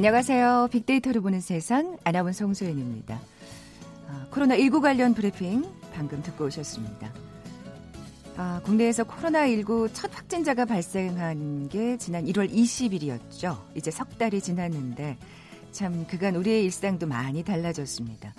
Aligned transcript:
안녕하세요. 0.00 0.68
빅데이터를 0.72 1.20
보는 1.20 1.42
세상 1.42 1.98
아나운서 2.04 2.46
홍소연입니다. 2.46 3.20
아, 4.08 4.26
코로나19 4.30 4.80
관련 4.80 5.12
브리핑 5.12 5.62
방금 5.92 6.22
듣고 6.22 6.46
오셨습니다. 6.46 7.12
아, 8.34 8.62
국내에서 8.64 9.04
코로나19 9.04 9.90
첫 9.92 10.10
확진자가 10.10 10.64
발생한 10.64 11.68
게 11.68 11.98
지난 11.98 12.24
1월 12.24 12.50
20일이었죠. 12.50 13.60
이제 13.74 13.90
석 13.90 14.16
달이 14.16 14.40
지났는데 14.40 15.18
참 15.70 16.06
그간 16.06 16.34
우리의 16.34 16.64
일상도 16.64 17.06
많이 17.06 17.44
달라졌습니다. 17.44 18.32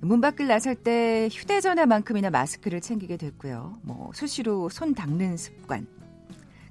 문 0.00 0.20
밖을 0.20 0.48
나설 0.48 0.74
때 0.74 1.28
휴대전화만큼이나 1.30 2.30
마스크를 2.30 2.80
챙기게 2.80 3.18
됐고요. 3.18 3.78
뭐 3.82 4.10
수시로 4.14 4.68
손 4.68 4.96
닦는 4.96 5.36
습관. 5.36 5.86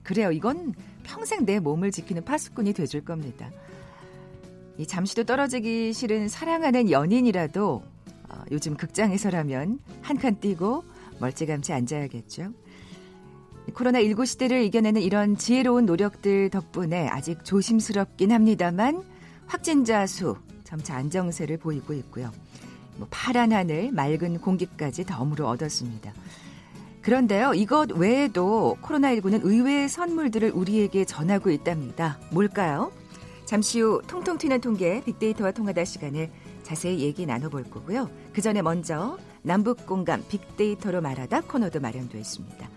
그래요. 0.04 0.34
이건 0.34 0.74
평생 1.04 1.46
내 1.46 1.60
몸을 1.60 1.92
지키는 1.92 2.26
파수꾼이 2.26 2.74
돼줄 2.74 3.06
겁니다. 3.06 3.50
이 4.78 4.86
잠시도 4.86 5.24
떨어지기 5.24 5.94
싫은 5.94 6.28
사랑하는 6.28 6.92
연인이라도 6.92 7.84
어, 8.30 8.44
요즘 8.52 8.76
극장에서라면 8.76 9.80
한 10.02 10.18
칸 10.18 10.40
뛰고 10.40 10.84
멀찌감치 11.20 11.72
앉아야겠죠. 11.74 12.52
코로나19 13.74 14.26
시대를 14.26 14.64
이겨내는 14.64 15.02
이런 15.02 15.38
지혜로운 15.38 15.86
노력들 15.86 16.50
덕분에 16.50 17.08
아직 17.08 17.44
조심스럽긴 17.44 18.32
합니다만 18.32 19.04
확진자 19.48 20.06
수 20.06 20.36
점차 20.64 20.96
안정세를 20.96 21.58
보이고 21.58 21.94
있고요. 21.94 22.32
뭐 22.98 23.08
파란 23.10 23.52
하늘, 23.54 23.92
맑은 23.92 24.40
공기까지 24.40 25.06
덤으로 25.06 25.48
얻었습니다. 25.48 26.14
그런데요, 27.02 27.54
이것 27.54 27.92
외에도 27.92 28.78
코로나19는 28.82 29.42
의외의 29.44 29.90
선물들을 29.90 30.52
우리에게 30.52 31.06
전하고 31.06 31.52
있답니다. 31.52 32.20
뭘까요? 32.32 32.92
잠시 33.46 33.80
후 33.80 34.02
통통 34.08 34.38
튀는 34.38 34.60
통계 34.60 35.04
빅데이터와 35.04 35.52
통하다 35.52 35.86
시간에 35.86 36.32
자세히 36.64 37.00
얘기 37.02 37.26
나눠볼 37.26 37.66
거고요. 37.66 38.10
그 38.34 38.42
전에 38.42 38.62
먼저 38.62 39.18
남북 39.44 39.86
공감 39.86 40.24
빅데이터로 40.28 41.02
말하다 41.02 41.42
코너도 41.42 41.80
마련되어 41.80 42.20
있습니다. 42.20 42.70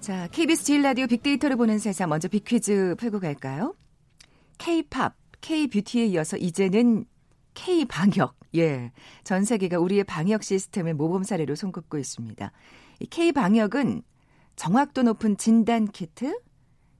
자, 0.00 0.28
KBS 0.32 0.64
제일 0.64 0.82
라디오 0.82 1.06
빅데이터를 1.06 1.56
보는 1.56 1.78
세상 1.78 2.08
먼저 2.08 2.26
빅퀴즈 2.26 2.96
풀고 2.98 3.20
갈까요? 3.20 3.76
K-팝, 4.58 5.14
K-뷰티에 5.40 6.06
이어서 6.06 6.36
이제는 6.36 7.04
K-방역. 7.54 8.34
예. 8.56 8.90
전 9.22 9.44
세계가 9.44 9.78
우리의 9.78 10.04
방역 10.04 10.42
시스템을 10.42 10.94
모범 10.94 11.22
사례로 11.22 11.54
손꼽고 11.54 11.98
있습니다. 11.98 12.50
K-방역은 13.10 14.02
정확도 14.56 15.02
높은 15.02 15.36
진단 15.36 15.86
키트, 15.86 16.36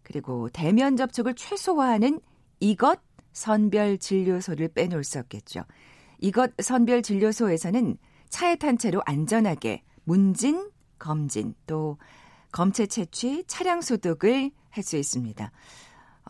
그리고 0.03 0.49
대면 0.51 0.97
접촉을 0.97 1.35
최소화하는 1.35 2.21
이것 2.63 3.01
선별 3.33 3.99
진료소를 3.99 4.69
빼놓을 4.69 5.03
수 5.03 5.19
없겠죠. 5.19 5.65
이것 6.21 6.53
선별 6.63 7.03
진료소에서는 7.03 7.99
차에 8.29 8.55
탄 8.55 8.79
채로 8.79 9.03
안전하게 9.05 9.83
문진, 10.05 10.71
검진, 10.97 11.57
또 11.67 11.99
검체 12.53 12.87
채취, 12.87 13.43
차량 13.49 13.81
소독을 13.81 14.53
할 14.71 14.85
수 14.85 14.97
있습니다. 14.97 15.51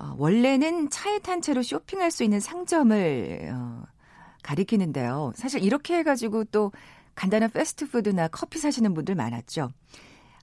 어, 0.01 0.15
원래는 0.17 0.89
차에 0.89 1.19
탄 1.19 1.42
채로 1.42 1.63
쇼핑할 1.63 2.11
수 2.11 2.25
있는 2.25 2.41
상점을 2.41 3.51
어, 3.53 3.85
가리키는데요. 4.42 5.35
사실 5.37 5.63
이렇게 5.63 5.98
해가지고 5.98 6.45
또 6.45 6.73
간단한 7.15 7.51
패스트푸드나 7.51 8.29
커피 8.29 8.59
사시는 8.59 8.95
분들 8.95 9.17
많았죠. 9.17 9.71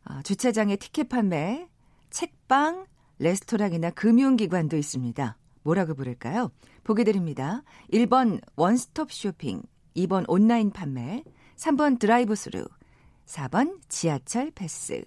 어, 0.06 0.22
주차장에 0.22 0.76
티켓 0.76 1.10
판매, 1.10 1.68
책방, 2.12 2.86
레스토랑이나 3.18 3.90
금융기관도 3.90 4.78
있습니다. 4.78 5.39
뭐라고 5.64 5.94
부를까요? 5.94 6.52
보기 6.84 7.04
드립니다. 7.04 7.64
1번 7.92 8.42
원스톱 8.56 9.12
쇼핑, 9.12 9.62
2번 9.96 10.26
온라인 10.28 10.72
판매, 10.72 11.24
3번 11.56 12.00
드라이브 12.00 12.36
스루, 12.36 12.66
4번 13.26 13.80
지하철 13.88 14.52
패스. 14.52 15.04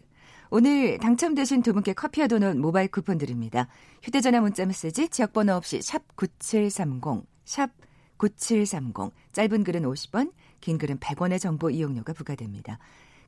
오늘 0.51 0.99
당첨되신 0.99 1.63
두 1.63 1.73
분께 1.73 1.95
커피와 1.95 2.27
도넛 2.27 2.59
모바일 2.59 2.89
쿠폰 2.89 3.17
드립니다. 3.17 3.69
휴대전화 4.03 4.41
문자 4.41 4.67
메시지 4.67 5.09
지역번호 5.09 5.55
없이 5.55 5.81
샵 5.81 6.15
9730, 6.15 7.25
샵 7.45 7.71
9730. 8.19 9.13
짧은 9.33 9.65
글은 9.65 9.83
50원, 9.83 10.33
긴 10.61 10.77
글은 10.77 10.99
100원의 10.99 11.41
정보 11.41 11.71
이용료가 11.71 12.13
부과됩니다. 12.13 12.79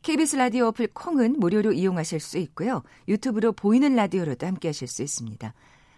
KBS 0.03 0.37
라디오 0.37 0.67
어플 0.67 0.89
콩은 0.89 1.41
무료로 1.41 1.73
이용하실 1.73 2.21
수 2.21 2.37
있고요. 2.37 2.83
유튜브로 3.09 3.53
보이는 3.53 3.97
라디오로도 3.97 4.47
함께 4.47 4.69
하실 4.69 4.87
수 4.87 5.03
있습니다. 5.03 5.55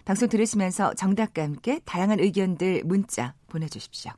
방송 0.06 0.28
들으시면서 0.28 0.94
정답과 0.94 1.42
함께 1.42 1.80
다양한 1.84 2.20
의견들 2.20 2.82
문자 2.84 3.34
보내주십시오. 3.48 4.12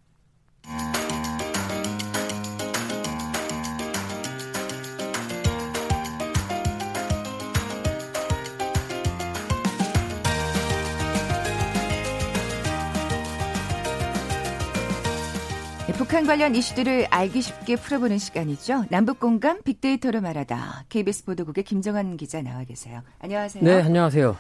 북한 15.97 16.27
관련 16.27 16.55
이슈들을 16.55 17.07
알기 17.11 17.43
쉽게 17.43 17.75
풀어보는 17.75 18.19
시간이죠. 18.19 18.85
남북 18.89 19.19
공감 19.19 19.61
빅데이터로 19.63 20.21
말하다. 20.21 20.85
KBS 20.89 21.25
보도국의 21.25 21.65
김정환 21.65 22.17
기자 22.17 22.41
나와 22.41 22.63
계세요. 22.63 23.03
안녕하세요. 23.19 23.65
네, 23.65 23.83
안녕하세요. 23.83 24.37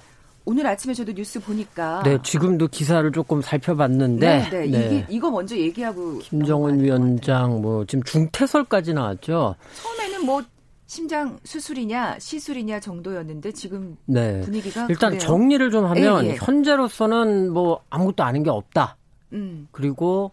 오늘 0.48 0.66
아침에 0.66 0.94
저도 0.94 1.12
뉴스 1.12 1.38
보니까 1.40 2.02
네 2.04 2.18
지금도 2.22 2.68
기사를 2.68 3.12
조금 3.12 3.42
살펴봤는데 3.42 4.26
네, 4.26 4.48
네. 4.48 4.66
네. 4.66 4.66
이게, 4.66 5.06
이거 5.10 5.30
먼저 5.30 5.54
얘기하고 5.54 6.20
김정은 6.20 6.80
위원장 6.80 7.60
뭐 7.60 7.84
지금 7.84 8.02
중태설까지 8.02 8.94
나왔죠. 8.94 9.56
처음에는 9.74 10.24
뭐 10.24 10.42
심장 10.86 11.38
수술이냐 11.44 12.18
시술이냐 12.18 12.80
정도였는데 12.80 13.52
지금 13.52 13.98
네. 14.06 14.40
분위기가 14.40 14.86
일단 14.88 15.10
그래요. 15.10 15.20
정리를 15.20 15.70
좀 15.70 15.84
하면 15.84 16.24
예, 16.24 16.30
예. 16.30 16.36
현재로서는 16.36 17.52
뭐 17.52 17.82
아무것도 17.90 18.24
아닌 18.24 18.42
게 18.42 18.48
없다. 18.48 18.96
음. 19.34 19.68
그리고 19.70 20.32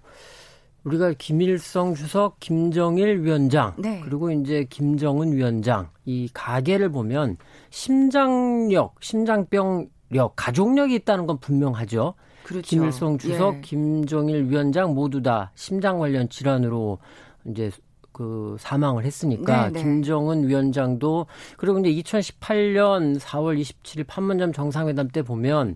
우리가 0.85 1.11
김일성 1.17 1.93
주석, 1.93 2.39
김정일 2.39 3.21
위원장, 3.21 3.73
네. 3.77 3.99
그리고 4.05 4.31
이제 4.31 4.65
김정은 4.69 5.33
위원장 5.33 5.89
이 6.05 6.29
가계를 6.33 6.89
보면 6.89 7.35
심장력, 7.69 8.95
심장병 9.01 9.89
력, 10.09 10.33
가족력이 10.35 10.95
있다는 10.95 11.25
건 11.25 11.39
분명하죠. 11.39 12.13
그렇죠. 12.43 12.67
김일성 12.67 13.17
주석, 13.17 13.55
예. 13.55 13.61
김정일 13.61 14.49
위원장 14.49 14.93
모두 14.93 15.21
다 15.21 15.51
심장 15.55 15.97
관련 15.97 16.29
질환으로 16.29 16.99
이제 17.45 17.71
그 18.11 18.55
사망을 18.59 19.03
했으니까 19.03 19.65
네, 19.65 19.73
네. 19.73 19.83
김정은 19.83 20.47
위원장도 20.47 21.25
그리고 21.57 21.79
이제 21.79 21.89
2018년 22.01 23.19
4월 23.19 23.59
27일 23.59 24.07
판문점 24.07 24.53
정상회담 24.53 25.09
때 25.09 25.21
보면 25.21 25.75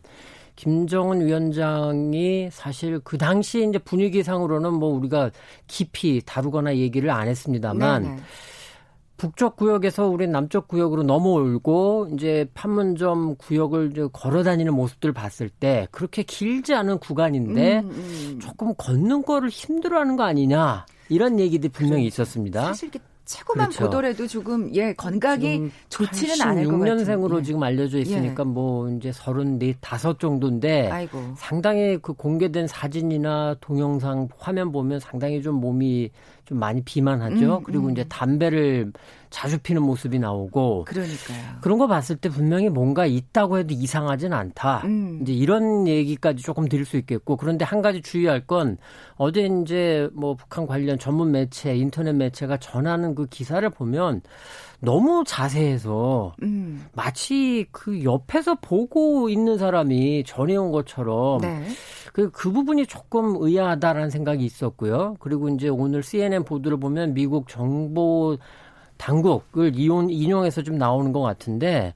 김정은 0.56 1.26
위원장이 1.26 2.50
사실 2.52 3.00
그 3.00 3.18
당시 3.18 3.68
이제 3.68 3.78
분위기상으로는 3.78 4.74
뭐 4.74 4.90
우리가 4.90 5.32
깊이 5.68 6.22
다루거나 6.26 6.78
얘기를 6.78 7.10
안 7.10 7.28
했습니다만 7.28 8.04
네, 8.04 8.10
네. 8.10 8.18
북쪽 9.20 9.58
구역에서 9.58 10.08
우리 10.08 10.28
남쪽 10.28 10.70
구역으로 10.70 11.04
넘어올고 11.04 12.12
이제 12.14 12.48
판문점 12.54 13.36
구역을 13.36 14.10
걸어 14.14 14.44
다니는 14.44 14.74
모습들 14.74 15.12
봤을 15.12 15.50
때 15.50 15.88
그렇게 15.92 16.24
길지 16.24 16.74
않은 16.74 17.00
구간인데 17.00 17.80
음, 17.80 17.90
음. 17.90 18.40
조금 18.42 18.74
걷는 18.76 19.24
거를 19.24 19.50
힘들어하는 19.50 20.16
거 20.16 20.24
아니냐 20.24 20.86
이런 21.10 21.38
얘기들이 21.40 21.70
분명히 21.70 22.06
있었습니다. 22.06 22.64
사실 22.68 22.90
최고만 23.30 23.70
그렇죠. 23.70 23.86
보더라도 23.86 24.26
조금 24.26 24.74
예 24.74 24.92
건강이 24.94 25.70
좋지는 25.90 26.42
않을 26.42 26.66
것 26.66 26.80
같아요. 26.80 26.96
6년생으로 26.96 27.40
예. 27.40 27.44
지금 27.44 27.62
알려져 27.62 28.00
있으니까 28.00 28.44
예. 28.44 28.48
뭐 28.48 28.90
이제 28.90 29.12
34, 29.12 30.10
5 30.10 30.18
정도인데 30.18 30.90
아이고. 30.90 31.20
상당히 31.38 32.00
그 32.02 32.14
공개된 32.14 32.66
사진이나 32.66 33.56
동영상 33.62 34.30
화면 34.40 34.72
보면 34.72 35.00
상당히 35.00 35.44
좀 35.44 35.56
몸이 35.56 36.10
좀 36.50 36.58
많이 36.58 36.82
비만하죠. 36.82 37.58
음, 37.60 37.64
그리고 37.64 37.86
음. 37.86 37.92
이제 37.92 38.04
담배를 38.10 38.92
자주 39.30 39.60
피는 39.60 39.84
모습이 39.84 40.18
나오고 40.18 40.86
그러니까요. 40.86 41.58
그런 41.62 41.78
거 41.78 41.86
봤을 41.86 42.16
때 42.16 42.28
분명히 42.28 42.70
뭔가 42.70 43.06
있다고 43.06 43.60
해도 43.60 43.76
이상하진 43.76 44.34
않다. 44.34 44.82
음. 44.86 45.20
이제 45.22 45.32
이런 45.32 45.88
얘기까지 45.88 46.42
조금 46.42 46.68
드릴 46.68 46.86
수 46.86 46.98
있겠고 46.98 47.38
그런데 47.38 47.66
한 47.66 47.84
가지 47.84 48.02
주의할 48.02 48.48
건 48.48 48.78
어제 49.16 49.48
이제 49.62 50.10
뭐 50.14 50.36
북한 50.36 50.66
관련 50.66 50.98
전문 50.98 51.32
매체, 51.32 51.76
인터넷 51.76 52.14
매체가 52.14 52.58
전하는 52.58 53.14
그 53.14 53.28
기사를 53.28 53.70
보면 53.70 54.22
너무 54.82 55.24
자세해서 55.26 56.36
음. 56.44 56.86
마치 56.94 57.66
그 57.72 58.04
옆에서 58.04 58.56
보고 58.56 59.30
있는 59.30 59.58
사람이 59.58 60.24
전해온 60.26 60.72
것처럼 60.72 61.42
네. 61.42 61.64
그, 62.14 62.32
그 62.32 62.52
부분이 62.52 62.86
조금 62.86 63.36
의아하다라는 63.40 64.10
생각이 64.10 64.44
있었고요. 64.46 65.16
그리고 65.20 65.50
이제 65.50 65.68
오늘 65.68 66.02
CNN 66.04 66.44
보도를 66.46 66.80
보면 66.80 67.14
미국 67.14 67.48
정보 67.48 68.38
당국을 68.98 69.74
이용, 69.76 70.10
인용해서 70.10 70.62
좀 70.62 70.78
나오는 70.78 71.12
것 71.12 71.22
같은데 71.22 71.94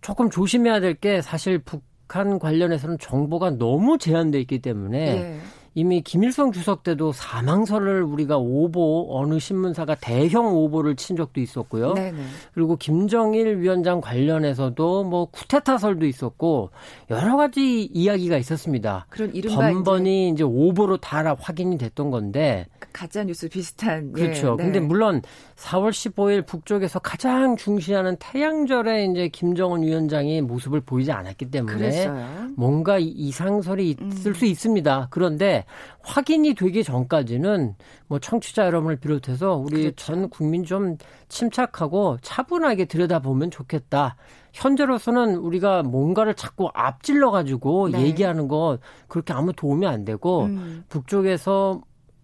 조금 0.00 0.30
조심해야 0.30 0.80
될 0.80 0.94
게 0.94 1.20
사실 1.22 1.58
북 1.58 1.82
북한 2.08 2.38
관련해서는 2.38 2.96
정보가 2.98 3.58
너무 3.58 3.98
제한돼 3.98 4.40
있기 4.40 4.60
때문에 4.60 4.98
예. 4.98 5.38
이미 5.78 6.00
김일성 6.00 6.50
주석 6.50 6.82
때도 6.82 7.12
사망설을 7.12 8.02
우리가 8.02 8.36
오보 8.36 9.10
어느 9.16 9.38
신문사가 9.38 9.94
대형 9.94 10.56
오보를 10.56 10.96
친 10.96 11.14
적도 11.14 11.40
있었고요. 11.40 11.94
네네. 11.94 12.18
그리고 12.52 12.74
김정일 12.74 13.60
위원장 13.60 14.00
관련해서도 14.00 15.04
뭐 15.04 15.26
쿠데타설도 15.26 16.04
있었고 16.04 16.70
여러 17.10 17.36
가지 17.36 17.84
이야기가 17.84 18.38
있었습니다. 18.38 19.06
그런 19.08 19.32
이른바 19.32 19.70
번번이 19.70 20.30
이제, 20.30 20.34
이제 20.34 20.42
오보로 20.42 20.96
다 20.96 21.36
확인이 21.38 21.78
됐던 21.78 22.10
건데 22.10 22.66
가짜 22.92 23.22
뉴스 23.22 23.48
비슷한 23.48 24.10
그렇죠. 24.10 24.56
예, 24.58 24.62
네. 24.62 24.64
근데 24.64 24.80
물론 24.80 25.22
4월 25.54 25.90
15일 25.90 26.44
북쪽에서 26.44 26.98
가장 26.98 27.56
중시하는 27.56 28.16
태양절에 28.18 29.04
이제 29.04 29.28
김정은 29.28 29.84
위원장이 29.84 30.42
모습을 30.42 30.80
보이지 30.80 31.12
않았기 31.12 31.52
때문에 31.52 31.76
그랬어요. 31.76 32.48
뭔가 32.56 32.98
이상설이 32.98 33.90
있을 33.90 34.32
음. 34.32 34.34
수 34.34 34.44
있습니다. 34.44 35.06
그런데 35.10 35.64
확인이 36.02 36.54
되기 36.54 36.84
전까지는 36.84 37.74
뭐 38.06 38.18
청취자 38.18 38.66
여러분을 38.66 38.96
비롯해서 38.96 39.54
우리 39.54 39.82
그렇죠. 39.82 39.96
전 39.96 40.28
국민 40.30 40.64
좀 40.64 40.96
침착하고 41.28 42.18
차분하게 42.22 42.86
들여다보면 42.86 43.50
좋겠다. 43.50 44.16
현재로서는 44.52 45.36
우리가 45.36 45.82
뭔가를 45.82 46.34
자꾸 46.34 46.70
앞질러 46.74 47.30
가지고 47.30 47.90
네. 47.90 48.02
얘기하는 48.02 48.48
거 48.48 48.78
그렇게 49.06 49.32
아무 49.32 49.52
도움이 49.52 49.86
안 49.86 50.04
되고 50.04 50.44
음. 50.44 50.84
북쪽에서 50.88 51.80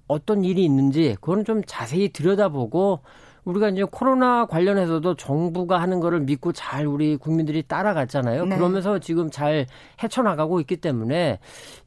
어떤 0.06 0.44
일이 0.44 0.64
있는지 0.64 1.16
그거는 1.20 1.44
좀 1.44 1.62
자세히 1.66 2.10
들여다보고 2.10 3.00
우리가 3.44 3.68
이제 3.68 3.84
코로나 3.84 4.46
관련해서도 4.46 5.16
정부가 5.16 5.80
하는 5.80 6.00
거를 6.00 6.20
믿고 6.20 6.52
잘 6.52 6.86
우리 6.86 7.16
국민들이 7.16 7.62
따라갔잖아요. 7.62 8.46
네. 8.46 8.56
그러면서 8.56 8.98
지금 8.98 9.30
잘 9.30 9.66
헤쳐나가고 10.02 10.60
있기 10.60 10.78
때문에 10.78 11.38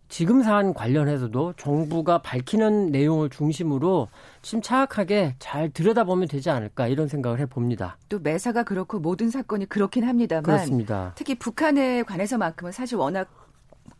지금 0.09 0.41
사안 0.41 0.73
관련해서도 0.73 1.53
정부가 1.57 2.19
밝히는 2.21 2.91
내용을 2.91 3.29
중심으로 3.29 4.07
침착하게 4.41 5.35
잘 5.39 5.69
들여다보면 5.69 6.27
되지 6.27 6.49
않을까 6.49 6.87
이런 6.87 7.07
생각을 7.07 7.39
해봅니다. 7.39 7.97
또 8.09 8.19
매사가 8.19 8.63
그렇고 8.63 8.99
모든 8.99 9.29
사건이 9.29 9.67
그렇긴 9.67 10.05
합니다만 10.05 10.43
그렇습니다. 10.43 11.11
특히 11.15 11.35
북한에 11.35 12.03
관해서만큼은 12.03 12.71
사실 12.71 12.97
워낙 12.97 13.27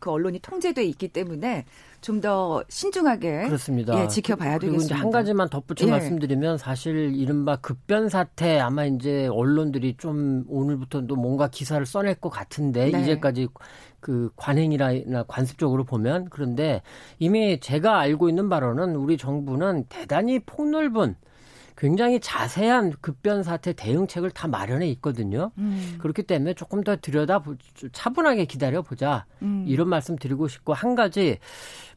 그 0.00 0.10
언론이 0.10 0.38
통제돼 0.40 0.84
있기 0.84 1.08
때문에 1.08 1.64
좀 2.00 2.18
더 2.20 2.64
신중하게 2.68 3.46
그렇습니다. 3.46 4.00
예, 4.02 4.08
지켜봐야 4.08 4.58
그리고 4.58 4.72
되겠습니다. 4.72 4.94
이제 4.96 5.00
한 5.00 5.10
가지만 5.10 5.48
덧붙여 5.48 5.86
예. 5.86 5.90
말씀드리면 5.90 6.58
사실 6.58 7.14
이른바 7.14 7.56
급변 7.56 8.08
사태 8.08 8.58
아마 8.58 8.84
이제 8.86 9.28
언론들이 9.28 9.96
좀 9.98 10.44
오늘부터도 10.48 11.14
뭔가 11.16 11.48
기사를 11.48 11.84
써낼 11.86 12.16
것 12.16 12.28
같은데 12.28 12.90
네. 12.90 13.02
이제까지 13.02 13.48
그 14.00 14.30
관행이나 14.36 15.24
관습적으로 15.26 15.84
보면 15.84 16.28
그런데 16.30 16.82
이미 17.18 17.60
제가 17.60 17.98
알고 17.98 18.28
있는 18.28 18.48
바로는 18.48 18.96
우리 18.96 19.16
정부는 19.16 19.86
대단히 19.88 20.38
폭넓은 20.40 21.16
굉장히 21.78 22.18
자세한 22.18 22.94
급변 23.00 23.44
사태 23.44 23.72
대응책을 23.72 24.32
다 24.32 24.48
마련해 24.48 24.88
있거든요. 24.94 25.52
음. 25.58 25.96
그렇기 26.00 26.24
때문에 26.24 26.54
조금 26.54 26.82
더 26.82 26.96
들여다 26.96 27.44
차분하게 27.92 28.46
기다려 28.46 28.82
보자. 28.82 29.26
음. 29.42 29.64
이런 29.68 29.88
말씀 29.88 30.16
드리고 30.16 30.48
싶고 30.48 30.74
한 30.74 30.96
가지 30.96 31.38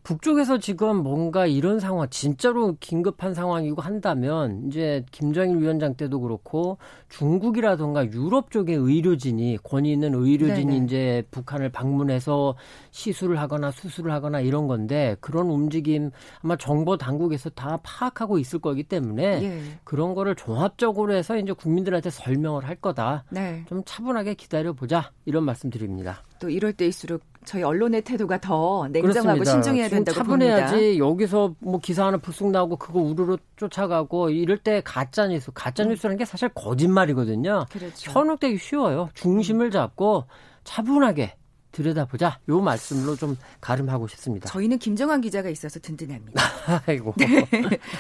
북쪽에서 0.04 0.57
지금 0.57 0.98
뭔가 0.98 1.45
이런 1.45 1.80
상황, 1.80 2.10
진짜로 2.10 2.75
긴급한 2.80 3.33
상황이고 3.33 3.81
한다면 3.81 4.63
이제 4.68 5.06
김정일 5.12 5.57
위원장 5.57 5.95
때도 5.95 6.22
그렇고 6.22 6.78
중국이라던가 7.10 8.06
유럽 8.12 8.50
쪽의 8.50 8.75
의료진이 8.75 9.60
권위 9.63 9.92
있는 9.92 10.16
의료진이 10.16 10.66
네네. 10.66 10.86
이제 10.86 11.24
북한을 11.30 11.69
방문해서 11.69 12.56
시술을 12.89 13.39
하거나 13.39 13.72
수술을 13.72 14.12
하거나 14.12 14.39
이런 14.39 14.68
건데 14.68 15.16
그런 15.22 15.50
움직임 15.50 16.10
아마 16.42 16.56
정보 16.56 16.98
당국에서 16.98 17.51
다 17.51 17.80
파악하고 17.83 18.39
있을 18.39 18.60
거기 18.60 18.83
때문에 18.83 19.44
예. 19.44 19.62
그런 19.83 20.13
거를 20.13 20.35
종합적으로 20.35 21.13
해서 21.13 21.38
이제 21.38 21.51
국민들한테 21.53 22.09
설명을 22.09 22.68
할 22.68 22.75
거다. 22.75 23.25
네. 23.29 23.63
좀 23.68 23.83
차분하게 23.85 24.35
기다려 24.35 24.73
보자 24.73 25.12
이런 25.25 25.44
말씀드립니다. 25.44 26.23
또 26.39 26.50
이럴 26.50 26.73
때일수록 26.73 27.21
저희 27.45 27.63
언론의 27.63 28.03
태도가 28.03 28.39
더 28.39 28.88
냉정하고 28.91 29.39
그렇습니다. 29.39 29.51
신중해야 29.51 29.89
된다고 29.89 30.18
차분해야지 30.18 30.73
봅니다. 30.73 30.97
여기서 31.06 31.56
뭐 31.59 31.79
기사 31.79 32.06
하나 32.06 32.18
불쑥 32.18 32.51
나오고 32.51 32.77
그거 32.77 33.00
우르르 33.00 33.38
쫓아가고 33.56 34.29
이럴 34.29 34.57
때 34.57 34.81
가짜 34.83 35.27
뉴스, 35.27 35.51
가짜 35.53 35.83
뉴스라는 35.83 36.18
게 36.18 36.25
사실 36.25 36.50
거짓말이거든요. 36.50 37.65
그렇죠. 37.71 38.12
현혹되기 38.12 38.57
쉬워요. 38.57 39.09
중심을 39.13 39.71
잡고 39.71 40.25
차분하게 40.63 41.35
들여다보자. 41.71 42.39
요 42.50 42.59
말씀으로 42.59 43.15
좀 43.15 43.38
가름하고 43.62 44.07
싶습니다. 44.07 44.50
저희는 44.50 44.77
김정환 44.77 45.21
기자가 45.21 45.50
있어서 45.50 45.79
든든합니다. 45.79 46.41
아이고. 46.85 47.13
네. 47.18 47.47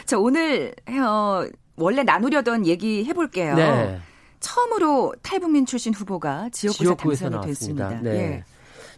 자, 0.05 0.19
오늘 0.19 0.73
어, 0.89 1.47
원래 1.75 2.03
나누려던 2.03 2.65
얘기 2.65 3.05
해볼게요. 3.05 3.55
네. 3.55 3.99
처음으로 4.39 5.13
탈북민 5.21 5.65
출신 5.65 5.93
후보가 5.93 6.49
지역구에서, 6.49 6.83
지역구에서 6.83 7.29
당선이 7.29 7.45
나왔습니다. 7.45 7.89
됐습니다. 7.89 8.09
네. 8.09 8.17
예. 8.17 8.43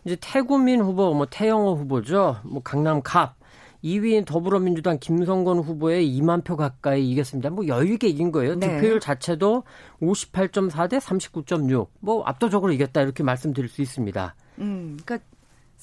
이제 0.06 0.18
태구민 0.20 0.82
후보, 0.82 1.14
뭐 1.14 1.26
태영호 1.26 1.76
후보죠. 1.76 2.38
뭐 2.44 2.62
강남 2.64 3.02
갑. 3.02 3.36
2위인 3.84 4.26
더불어민주당 4.26 4.98
김성건 4.98 5.60
후보의 5.60 6.08
2만 6.18 6.46
표 6.46 6.56
가까이 6.56 7.10
이겼습니다. 7.12 7.50
뭐 7.50 7.68
여유 7.68 7.94
있게 7.94 8.08
이긴 8.08 8.32
거예요. 8.32 8.56
네. 8.56 8.68
득표율 8.68 9.02
자체도 9.02 9.64
58.4 10.02 10.90
대 10.90 10.98
39.6. 11.00 11.88
뭐 12.00 12.24
압도적으로 12.24 12.72
이겼다 12.72 13.02
이렇게 13.02 13.24
말씀드릴 13.24 13.68
수 13.68 13.82
있습니다. 13.82 14.36
음, 14.60 14.98
그러니까 15.04 15.26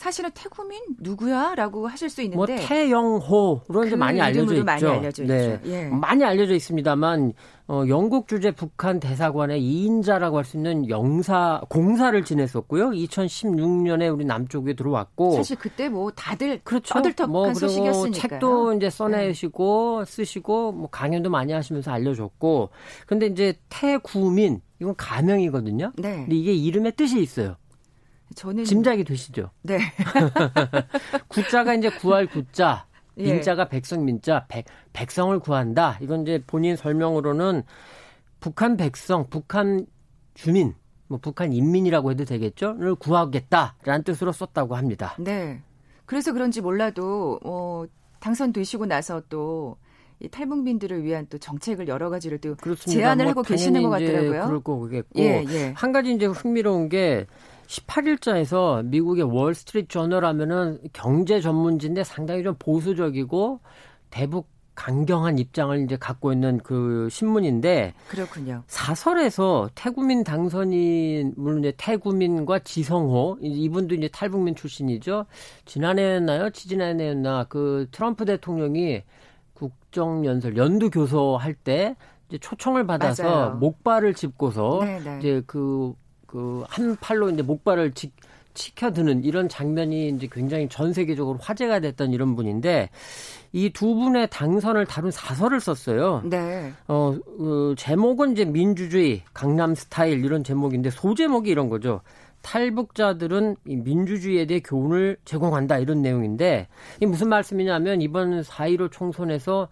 사실은 0.00 0.30
태구민 0.32 0.80
누구야라고 0.98 1.86
하실 1.86 2.08
수 2.08 2.22
있는데 2.22 2.36
뭐 2.36 2.46
태영호로 2.46 3.84
이제 3.84 3.90
그 3.90 3.94
많이 3.96 4.18
알려져 4.18 4.54
있죠. 4.54 4.64
많이 4.64 4.86
알려져 4.86 5.24
네. 5.24 5.60
예. 5.66 5.88
많이 5.88 6.24
알려져 6.24 6.54
있습니다만 6.54 7.34
어, 7.68 7.84
영국 7.86 8.26
주재 8.26 8.50
북한 8.52 8.98
대사관의 8.98 9.60
2인자라고 9.60 10.36
할 10.36 10.44
수 10.46 10.56
있는 10.56 10.88
영사 10.88 11.60
공사를 11.68 12.24
지냈었고요. 12.24 12.92
2016년에 12.92 14.10
우리 14.10 14.24
남쪽에 14.24 14.72
들어왔고 14.72 15.32
사실 15.32 15.58
그때 15.58 15.90
뭐 15.90 16.10
다들 16.10 16.60
그렇죠. 16.64 16.94
떠들떡한 16.94 17.30
뭐 17.30 17.52
소식이었으니까 17.52 18.28
책도 18.28 18.72
이제 18.72 18.88
써내시고 18.88 20.04
네. 20.06 20.10
쓰시고 20.10 20.72
뭐 20.72 20.88
강연도 20.88 21.28
많이 21.28 21.52
하시면서 21.52 21.90
알려줬고 21.90 22.70
근데 23.06 23.26
이제 23.26 23.52
태구민 23.68 24.62
이건 24.80 24.94
가명이거든요. 24.96 25.92
네. 25.98 26.16
근데 26.22 26.34
이게 26.36 26.54
이름의 26.54 26.92
뜻이 26.96 27.20
있어요. 27.20 27.56
저는 28.34 28.64
짐작이 28.64 29.04
되시죠? 29.04 29.50
네. 29.62 29.78
구자가 31.28 31.74
이제 31.74 31.90
구할 31.90 32.26
구자, 32.26 32.86
예. 33.18 33.32
민자가 33.32 33.68
백성 33.68 34.04
민자, 34.04 34.46
백, 34.48 34.64
백성을 34.92 35.36
구한다. 35.40 35.98
이건 36.00 36.22
이제 36.22 36.42
본인 36.46 36.76
설명으로는 36.76 37.62
북한 38.38 38.76
백성, 38.76 39.28
북한 39.28 39.86
주민, 40.34 40.74
뭐 41.08 41.18
북한 41.18 41.52
인민이라고 41.52 42.12
해도 42.12 42.24
되겠죠?를 42.24 42.94
구하겠다라는 42.94 44.04
뜻으로 44.04 44.32
썼다고 44.32 44.76
합니다. 44.76 45.16
네. 45.18 45.60
그래서 46.06 46.32
그런지 46.32 46.60
몰라도 46.60 47.40
어, 47.44 47.84
당선되시고 48.20 48.86
나서 48.86 49.22
또 49.28 49.76
이 50.20 50.28
탈북민들을 50.28 51.02
위한 51.02 51.26
또 51.30 51.38
정책을 51.38 51.88
여러 51.88 52.10
가지를 52.10 52.38
또 52.38 52.54
그렇습니다. 52.56 53.00
제안을 53.00 53.24
뭐 53.24 53.30
하고 53.30 53.42
계시는 53.42 53.82
것 53.82 53.88
같더라고요. 53.88 54.44
그럴 54.46 54.62
거겠고 54.62 55.18
예, 55.18 55.44
예. 55.48 55.72
한 55.74 55.92
가지 55.92 56.12
이제 56.12 56.26
흥미로운 56.26 56.90
게 56.90 57.26
18일자에서 57.70 58.84
미국의 58.86 59.24
월스트리트 59.24 59.88
저널 59.88 60.24
하면은 60.24 60.78
경제 60.92 61.40
전문지인데 61.40 62.02
상당히 62.04 62.42
좀 62.42 62.56
보수적이고 62.58 63.60
대북 64.10 64.48
강경한 64.74 65.38
입장을 65.38 65.78
이제 65.84 65.96
갖고 65.96 66.32
있는 66.32 66.58
그 66.58 67.08
신문인데 67.10 67.92
그렇군요. 68.08 68.62
사설에서 68.66 69.68
태구민 69.74 70.24
당선인 70.24 71.34
물론 71.36 71.60
이제 71.60 71.74
태구민과 71.76 72.60
지성호 72.60 73.38
이분도 73.42 73.94
이제 73.96 74.08
탈북민 74.08 74.54
출신이죠. 74.54 75.26
지난해였나요? 75.66 76.50
지지난해였나 76.50 77.44
그 77.48 77.88
트럼프 77.92 78.24
대통령이 78.24 79.02
국정 79.52 80.24
연설 80.24 80.56
연두 80.56 80.90
교서 80.90 81.36
할 81.36 81.54
때 81.54 81.94
이제 82.28 82.38
초청을 82.38 82.86
받아서 82.86 83.22
맞아요. 83.24 83.54
목발을 83.56 84.14
짚고서 84.14 84.78
네네. 84.80 85.00
네. 85.00 85.18
이제 85.18 85.42
그 85.46 85.92
그 86.30 86.64
한 86.68 86.96
팔로 86.96 87.28
이제 87.30 87.42
목발을 87.42 87.92
지, 87.92 88.12
치켜드는 88.54 89.24
이런 89.24 89.48
장면이 89.48 90.10
이제 90.10 90.28
굉장히 90.30 90.68
전 90.68 90.92
세계적으로 90.92 91.38
화제가 91.40 91.80
됐던 91.80 92.12
이런 92.12 92.36
분인데 92.36 92.90
이 93.52 93.70
두 93.70 93.94
분의 93.94 94.28
당선을 94.30 94.86
다룬 94.86 95.10
사설을 95.10 95.60
썼어요. 95.60 96.22
네. 96.24 96.72
어, 96.88 97.16
그 97.38 97.74
제목은 97.78 98.32
이제 98.32 98.44
민주주의, 98.44 99.22
강남 99.34 99.74
스타일 99.74 100.24
이런 100.24 100.44
제목인데 100.44 100.90
소제목이 100.90 101.50
이런 101.50 101.68
거죠. 101.68 102.00
탈북자들은 102.42 103.56
이 103.66 103.76
민주주의에 103.76 104.46
대해 104.46 104.60
교훈을 104.60 105.16
제공한다 105.24 105.78
이런 105.78 106.00
내용인데 106.00 106.68
이 107.00 107.06
무슨 107.06 107.28
말씀이냐면 107.28 108.00
이번 108.00 108.40
4.15 108.42 108.90
총선에서 108.92 109.68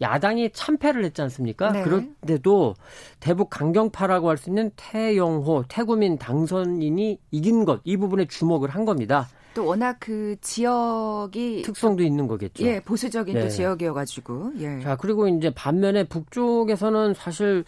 야당이 0.00 0.50
참패를 0.52 1.04
했지 1.04 1.20
않습니까? 1.22 1.72
네. 1.72 1.82
그런데도 1.82 2.74
대북 3.20 3.50
강경파라고 3.50 4.28
할 4.28 4.36
수 4.38 4.50
있는 4.50 4.70
태영호, 4.76 5.64
태구민 5.68 6.18
당선인이 6.18 7.18
이긴 7.32 7.64
것, 7.64 7.80
이 7.84 7.96
부분에 7.96 8.26
주목을 8.26 8.68
한 8.70 8.84
겁니다. 8.84 9.28
또 9.54 9.66
워낙 9.66 9.96
그 9.98 10.36
지역이 10.40 11.62
특성도 11.62 12.02
있는 12.04 12.28
거겠죠. 12.28 12.64
예, 12.64 12.78
보수적인 12.80 13.34
네. 13.34 13.40
또 13.42 13.48
지역이어가지고. 13.48 14.52
예. 14.60 14.80
자 14.80 14.94
그리고 14.96 15.26
이제 15.26 15.50
반면에 15.50 16.04
북쪽에서는 16.04 17.14
사실 17.14 17.64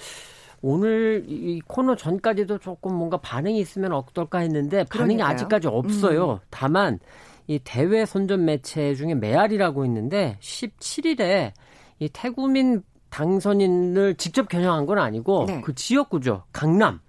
오늘 0.62 1.24
이 1.26 1.60
코너 1.66 1.96
전까지도 1.96 2.58
조금 2.58 2.94
뭔가 2.94 3.16
반응이 3.16 3.58
있으면 3.58 3.92
어떨까 3.92 4.38
했는데 4.40 4.84
반응이 4.84 5.16
그러니까요. 5.16 5.28
아직까지 5.34 5.66
없어요. 5.68 6.32
음. 6.34 6.38
다만 6.50 6.98
이 7.48 7.58
대외 7.64 8.04
선전 8.06 8.44
매체 8.44 8.94
중에 8.94 9.14
메아리라고 9.14 9.84
있는데 9.86 10.36
17일에 10.40 11.52
이 12.00 12.08
태구민 12.12 12.82
당선인을 13.10 14.14
직접 14.16 14.48
겨냥한 14.48 14.86
건 14.86 14.98
아니고 14.98 15.44
네. 15.46 15.60
그 15.60 15.74
지역구죠. 15.74 16.44
강남. 16.52 17.00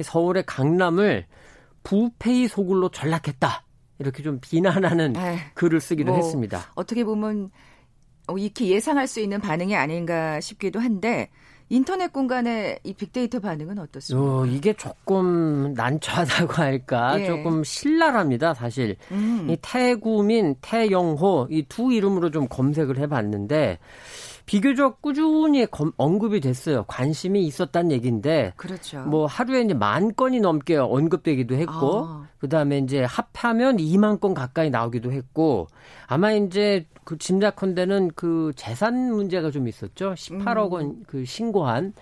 서울의 0.00 0.44
강남을 0.46 1.26
부페이 1.82 2.48
소굴로 2.48 2.90
전락했다. 2.90 3.64
이렇게 3.98 4.22
좀 4.22 4.38
비난하는 4.40 5.16
에이, 5.16 5.22
네. 5.22 5.38
글을 5.54 5.80
쓰기도 5.80 6.12
뭐, 6.12 6.16
했습니다. 6.22 6.60
어떻게 6.76 7.02
보면 7.04 7.50
어, 8.28 8.38
이렇게 8.38 8.66
예상할 8.68 9.08
수 9.08 9.20
있는 9.20 9.40
반응이 9.40 9.74
아닌가 9.74 10.38
싶기도 10.40 10.78
한데 10.78 11.30
인터넷 11.70 12.12
공간의 12.12 12.78
이 12.84 12.94
빅데이터 12.94 13.40
반응은 13.40 13.78
어떻습니까? 13.78 14.24
어, 14.26 14.46
이게 14.46 14.72
조금 14.74 15.74
난처하다고 15.74 16.52
할까? 16.54 17.20
예. 17.20 17.26
조금 17.26 17.64
신랄합니다, 17.64 18.54
사실. 18.54 18.96
음. 19.10 19.48
이 19.50 19.56
태구민, 19.60 20.54
태영호 20.60 21.48
이 21.50 21.64
두 21.68 21.92
이름으로 21.92 22.30
좀 22.30 22.46
검색을 22.48 22.98
해봤는데 22.98 23.78
비교적 24.48 25.02
꾸준히 25.02 25.66
언급이 25.98 26.40
됐어요. 26.40 26.84
관심이 26.84 27.44
있었다는 27.44 27.92
얘기인데. 27.92 28.54
그렇죠. 28.56 29.00
뭐 29.02 29.26
하루에 29.26 29.60
이제 29.60 29.74
만 29.74 30.14
건이 30.14 30.40
넘게 30.40 30.76
언급되기도 30.76 31.54
했고, 31.54 32.06
아. 32.06 32.28
그 32.38 32.48
다음에 32.48 32.78
이제 32.78 33.04
합하면 33.04 33.76
2만 33.76 34.20
건 34.20 34.32
가까이 34.32 34.70
나오기도 34.70 35.12
했고, 35.12 35.66
아마 36.06 36.32
이제 36.32 36.86
그 37.04 37.18
짐작컨대는 37.18 38.12
그 38.14 38.52
재산 38.56 39.12
문제가 39.12 39.50
좀 39.50 39.68
있었죠. 39.68 40.14
18억 40.14 40.70
원그 40.70 41.18
음. 41.18 41.24
신고한 41.26 41.92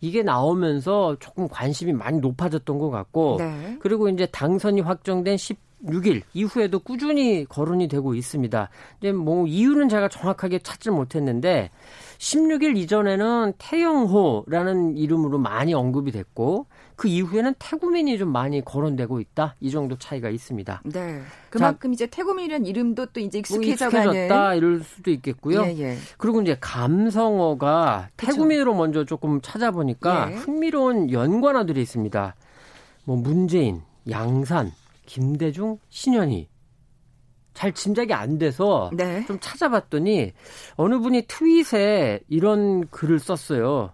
이게 0.00 0.22
나오면서 0.22 1.16
조금 1.18 1.48
관심이 1.48 1.92
많이 1.92 2.20
높아졌던 2.20 2.78
것 2.78 2.90
같고, 2.90 3.38
네. 3.40 3.78
그리고 3.80 4.08
이제 4.08 4.26
당선이 4.26 4.80
확정된 4.80 5.36
10 5.36 5.65
6일 5.84 6.22
이후에도 6.32 6.78
꾸준히 6.78 7.44
거론이 7.44 7.88
되고 7.88 8.14
있습니다. 8.14 8.68
이제 8.98 9.12
뭐 9.12 9.46
이유는 9.46 9.88
제가 9.88 10.08
정확하게 10.08 10.60
찾질 10.60 10.92
못했는데 10.92 11.70
16일 12.18 12.76
이전에는 12.78 13.52
태영호라는 13.58 14.96
이름으로 14.96 15.38
많이 15.38 15.74
언급이 15.74 16.12
됐고 16.12 16.66
그 16.96 17.08
이후에는 17.08 17.54
태구민이 17.58 18.16
좀 18.16 18.32
많이 18.32 18.64
거론되고 18.64 19.20
있다. 19.20 19.54
이 19.60 19.70
정도 19.70 19.98
차이가 19.98 20.30
있습니다. 20.30 20.82
네. 20.86 21.20
그만큼 21.50 21.90
자, 21.90 21.94
이제 21.94 22.06
태구민이라는 22.06 22.64
이름도 22.64 23.06
또 23.06 23.20
이제 23.20 23.38
익숙해져가는 23.38 24.04
뭐 24.04 24.14
익숙해졌다 24.14 24.54
이럴 24.54 24.80
수도 24.82 25.10
있겠고요. 25.10 25.62
예, 25.62 25.78
예. 25.78 25.96
그리고 26.16 26.40
이제 26.40 26.56
감성어가 26.58 28.08
태구민으로 28.16 28.74
먼저 28.74 29.04
조금 29.04 29.40
찾아보니까 29.42 30.32
예. 30.32 30.36
흥미로운 30.36 31.12
연관어들이 31.12 31.82
있습니다. 31.82 32.34
뭐 33.04 33.16
문재인, 33.16 33.82
양산, 34.08 34.72
김대중, 35.06 35.78
신현희. 35.88 36.48
잘 37.54 37.72
짐작이 37.72 38.12
안 38.12 38.36
돼서 38.36 38.90
네. 38.92 39.24
좀 39.24 39.38
찾아봤더니 39.40 40.32
어느 40.74 40.98
분이 40.98 41.22
트윗에 41.26 42.20
이런 42.28 42.86
글을 42.88 43.18
썼어요. 43.18 43.92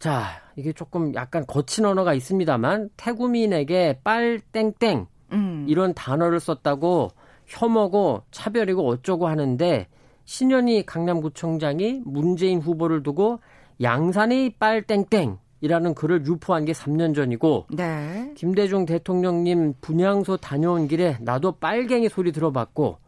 자, 0.00 0.42
이게 0.56 0.72
조금 0.72 1.14
약간 1.14 1.46
거친 1.46 1.84
언어가 1.84 2.14
있습니다만 2.14 2.90
태구민에게 2.96 4.00
빨땡땡 4.02 5.06
음. 5.32 5.66
이런 5.68 5.94
단어를 5.94 6.40
썼다고 6.40 7.10
혐오고 7.46 8.24
차별이고 8.32 8.86
어쩌고 8.86 9.28
하는데 9.28 9.86
신현희 10.24 10.84
강남구청장이 10.86 12.02
문재인 12.04 12.60
후보를 12.60 13.02
두고 13.02 13.40
양산이 13.80 14.56
빨땡땡 14.58 15.38
이라는 15.60 15.94
글을 15.94 16.26
유포한 16.26 16.64
게 16.64 16.72
3년 16.72 17.14
전이고 17.14 17.66
네. 17.70 18.32
김대중 18.36 18.86
대통령님 18.86 19.74
분향소 19.80 20.38
다녀온 20.38 20.88
길에 20.88 21.18
나도 21.20 21.52
빨갱이 21.52 22.08
소리 22.08 22.32
들어봤고 22.32 22.98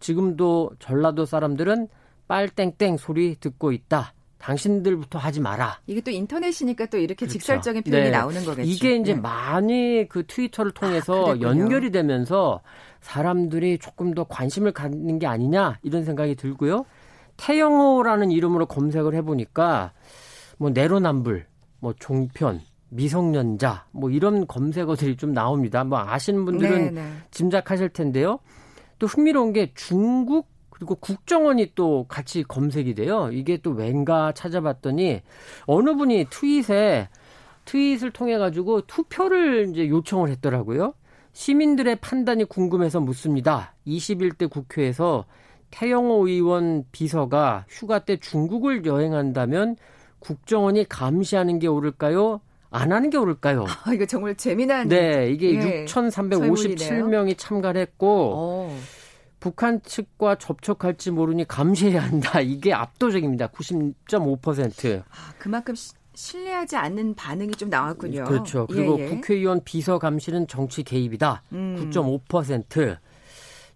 지금도 0.00 0.72
전라도 0.78 1.24
사람들은 1.24 1.88
빨땡땡 2.28 2.96
소리 2.96 3.36
듣고 3.36 3.72
있다. 3.72 4.12
당신들부터 4.38 5.18
하지 5.18 5.40
마라. 5.40 5.80
이게 5.86 6.00
또 6.00 6.10
인터넷이니까 6.10 6.86
또 6.86 6.98
이렇게 6.98 7.26
그렇죠. 7.26 7.32
직설적인 7.32 7.82
표현이 7.82 8.04
네. 8.04 8.10
나오는 8.10 8.44
거겠죠. 8.44 8.68
이게 8.68 8.96
이제 8.96 9.14
네. 9.14 9.20
많이 9.20 10.06
그 10.08 10.26
트위터를 10.26 10.72
통해서 10.72 11.32
아, 11.32 11.40
연결이 11.40 11.90
되면서 11.90 12.60
사람들이 13.00 13.78
조금 13.78 14.14
더 14.14 14.24
관심을 14.24 14.72
갖는 14.72 15.18
게 15.18 15.26
아니냐 15.26 15.78
이런 15.82 16.04
생각이 16.04 16.36
들고요. 16.36 16.84
태영호라는 17.38 18.30
이름으로 18.30 18.66
검색을 18.66 19.14
해보니까 19.14 19.92
뭐 20.58 20.70
내로남불 20.70 21.46
뭐 21.86 21.94
종편, 22.00 22.60
미성년자 22.88 23.86
뭐 23.92 24.10
이런 24.10 24.48
검색어들이 24.48 25.16
좀 25.16 25.32
나옵니다. 25.32 25.84
뭐 25.84 26.00
아시는 26.00 26.44
분들은 26.44 26.76
네네. 26.76 26.90
네. 26.90 27.12
짐작하실 27.30 27.90
텐데요. 27.90 28.40
또 28.98 29.06
흥미로운 29.06 29.52
게 29.52 29.70
중국 29.76 30.48
그리고 30.70 30.96
국정원이 30.96 31.74
또 31.76 32.06
같이 32.08 32.42
검색이 32.42 32.96
돼요. 32.96 33.30
이게 33.32 33.56
또 33.58 33.70
왠가 33.70 34.32
찾아봤더니 34.32 35.22
어느 35.66 35.94
분이 35.94 36.26
트윗에 36.28 37.08
트윗을 37.66 38.10
통해 38.10 38.36
가지고 38.36 38.80
투표를 38.80 39.68
이제 39.70 39.88
요청을 39.88 40.28
했더라고요. 40.30 40.92
시민들의 41.34 41.96
판단이 42.00 42.46
궁금해서 42.46 42.98
묻습니다. 42.98 43.74
21대 43.86 44.50
국회에서 44.50 45.24
태영호 45.70 46.26
의원 46.26 46.84
비서가 46.90 47.64
휴가 47.68 48.00
때 48.00 48.16
중국을 48.16 48.84
여행한다면 48.86 49.76
국정원이 50.20 50.88
감시하는 50.88 51.58
게 51.58 51.66
옳을까요? 51.66 52.40
안 52.70 52.92
하는 52.92 53.10
게 53.10 53.16
옳을까요? 53.16 53.64
아, 53.84 53.92
이거 53.92 54.04
정말 54.06 54.34
재미난. 54.34 54.88
네, 54.88 55.30
이게 55.30 55.54
예, 55.54 55.84
6,357명이 55.84 57.38
참가를 57.38 57.80
했고, 57.80 58.06
오. 58.06 58.32
어. 58.34 58.78
북한 59.38 59.80
측과 59.82 60.36
접촉할지 60.36 61.10
모르니 61.10 61.46
감시해야 61.46 62.02
한다. 62.02 62.40
이게 62.42 62.72
압도적입니다. 62.72 63.48
90.5%. 63.48 65.02
아, 65.02 65.34
그만큼 65.38 65.74
시, 65.74 65.92
신뢰하지 66.14 66.76
않는 66.76 67.14
반응이 67.14 67.52
좀 67.52 67.68
나왔군요. 67.68 68.24
그렇죠. 68.24 68.66
그리고 68.66 68.98
예, 68.98 69.04
예. 69.04 69.08
국회의원 69.08 69.62
비서 69.62 69.98
감시는 69.98 70.48
정치 70.48 70.82
개입이다. 70.82 71.42
음. 71.52 71.90
9.5%. 71.92 72.96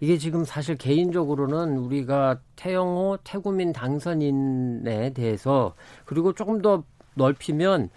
이게 0.00 0.16
지금 0.18 0.44
사실 0.44 0.76
개인적으로는 0.76 1.76
우리가 1.76 2.40
태영호 2.56 3.18
태구민 3.22 3.72
당선인에 3.72 5.12
대해서 5.12 5.74
그리고 6.06 6.32
조금 6.32 6.62
더 6.62 6.84
넓히면 7.14 7.90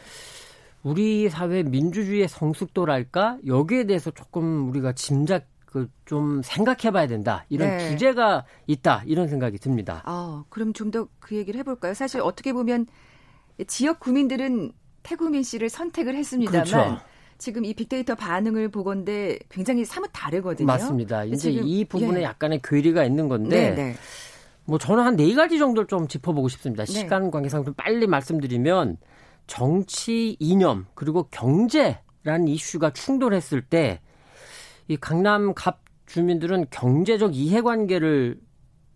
우리 0.83 1.29
사회 1.29 1.63
민주주의의 1.63 2.27
성숙도랄까 2.27 3.37
여기에 3.47 3.85
대해서 3.85 4.11
조금 4.11 4.69
우리가 4.69 4.91
짐작 4.93 5.47
그좀 5.65 6.41
생각해봐야 6.43 7.07
된다 7.07 7.45
이런 7.49 7.69
네. 7.77 7.89
주제가 7.89 8.45
있다 8.67 9.01
이런 9.05 9.27
생각이 9.27 9.57
듭니다. 9.57 10.01
아 10.05 10.43
그럼 10.49 10.73
좀 10.73 10.91
더 10.91 11.07
그 11.19 11.35
얘기를 11.35 11.57
해볼까요? 11.59 11.93
사실 11.93 12.21
어떻게 12.21 12.53
보면 12.53 12.85
지역 13.67 13.99
구민들은 13.99 14.71
태구민 15.03 15.41
씨를 15.41 15.69
선택을 15.69 16.15
했습니다만 16.15 16.63
그렇죠. 16.65 16.99
지금 17.37 17.65
이 17.65 17.73
빅데이터 17.73 18.15
반응을 18.15 18.69
보건데 18.69 19.37
굉장히 19.49 19.85
사뭇 19.85 20.09
다르거든요. 20.13 20.65
맞습니다. 20.67 21.25
이제 21.25 21.51
이 21.51 21.85
부분에 21.85 22.19
예. 22.19 22.23
약간의 22.23 22.61
괴리가 22.63 23.03
있는 23.03 23.27
건데 23.29 23.69
네, 23.71 23.75
네. 23.75 23.95
뭐 24.65 24.77
저는 24.77 25.03
한 25.03 25.15
네 25.15 25.33
가지 25.33 25.59
정도를 25.59 25.87
좀 25.87 26.07
짚어보고 26.07 26.47
싶습니다. 26.49 26.85
네. 26.85 26.91
시간 26.91 27.31
관계상 27.31 27.65
좀 27.65 27.73
빨리 27.73 28.07
말씀드리면 28.07 28.97
정치 29.47 30.37
이념 30.39 30.85
그리고 30.95 31.27
경제라는 31.31 32.47
이슈가 32.47 32.91
충돌했을 32.91 33.61
때 33.61 33.99
이 34.89 34.97
강남 34.97 35.53
갑 35.53 35.79
주민들은 36.07 36.65
경제적 36.69 37.35
이해관계를 37.35 38.37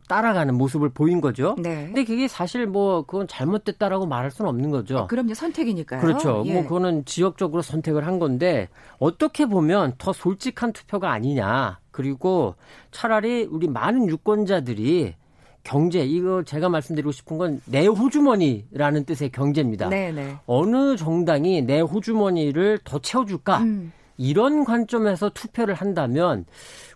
따라가는 0.07 0.55
모습을 0.55 0.89
보인 0.89 1.21
거죠. 1.21 1.55
네. 1.59 1.85
근데 1.87 2.03
그게 2.03 2.27
사실 2.27 2.65
뭐 2.65 3.03
그건 3.05 3.27
잘못됐다라고 3.27 4.05
말할 4.05 4.31
수는 4.31 4.49
없는 4.49 4.71
거죠. 4.71 4.99
아, 4.99 5.07
그럼요. 5.07 5.33
선택이니까요. 5.33 6.01
그렇죠. 6.01 6.43
예. 6.45 6.53
뭐 6.53 6.63
그거는 6.63 7.05
지역적으로 7.05 7.61
선택을 7.61 8.07
한 8.07 8.19
건데 8.19 8.69
어떻게 8.99 9.45
보면 9.45 9.93
더 9.97 10.13
솔직한 10.13 10.73
투표가 10.73 11.11
아니냐. 11.11 11.79
그리고 11.91 12.55
차라리 12.91 13.43
우리 13.49 13.67
많은 13.67 14.07
유권자들이 14.07 15.15
경제 15.63 16.05
이거 16.05 16.43
제가 16.43 16.69
말씀드리고 16.69 17.11
싶은 17.11 17.37
건 17.37 17.61
내 17.65 17.87
호주머니라는 17.87 19.03
뜻의 19.03 19.31
경제입니다. 19.31 19.89
네네. 19.89 20.11
네. 20.25 20.37
어느 20.45 20.95
정당이 20.95 21.63
내 21.63 21.81
호주머니를 21.81 22.79
더 22.85 22.99
채워줄까? 22.99 23.59
음. 23.59 23.91
이런 24.15 24.63
관점에서 24.63 25.29
투표를 25.29 25.73
한다면 25.75 26.45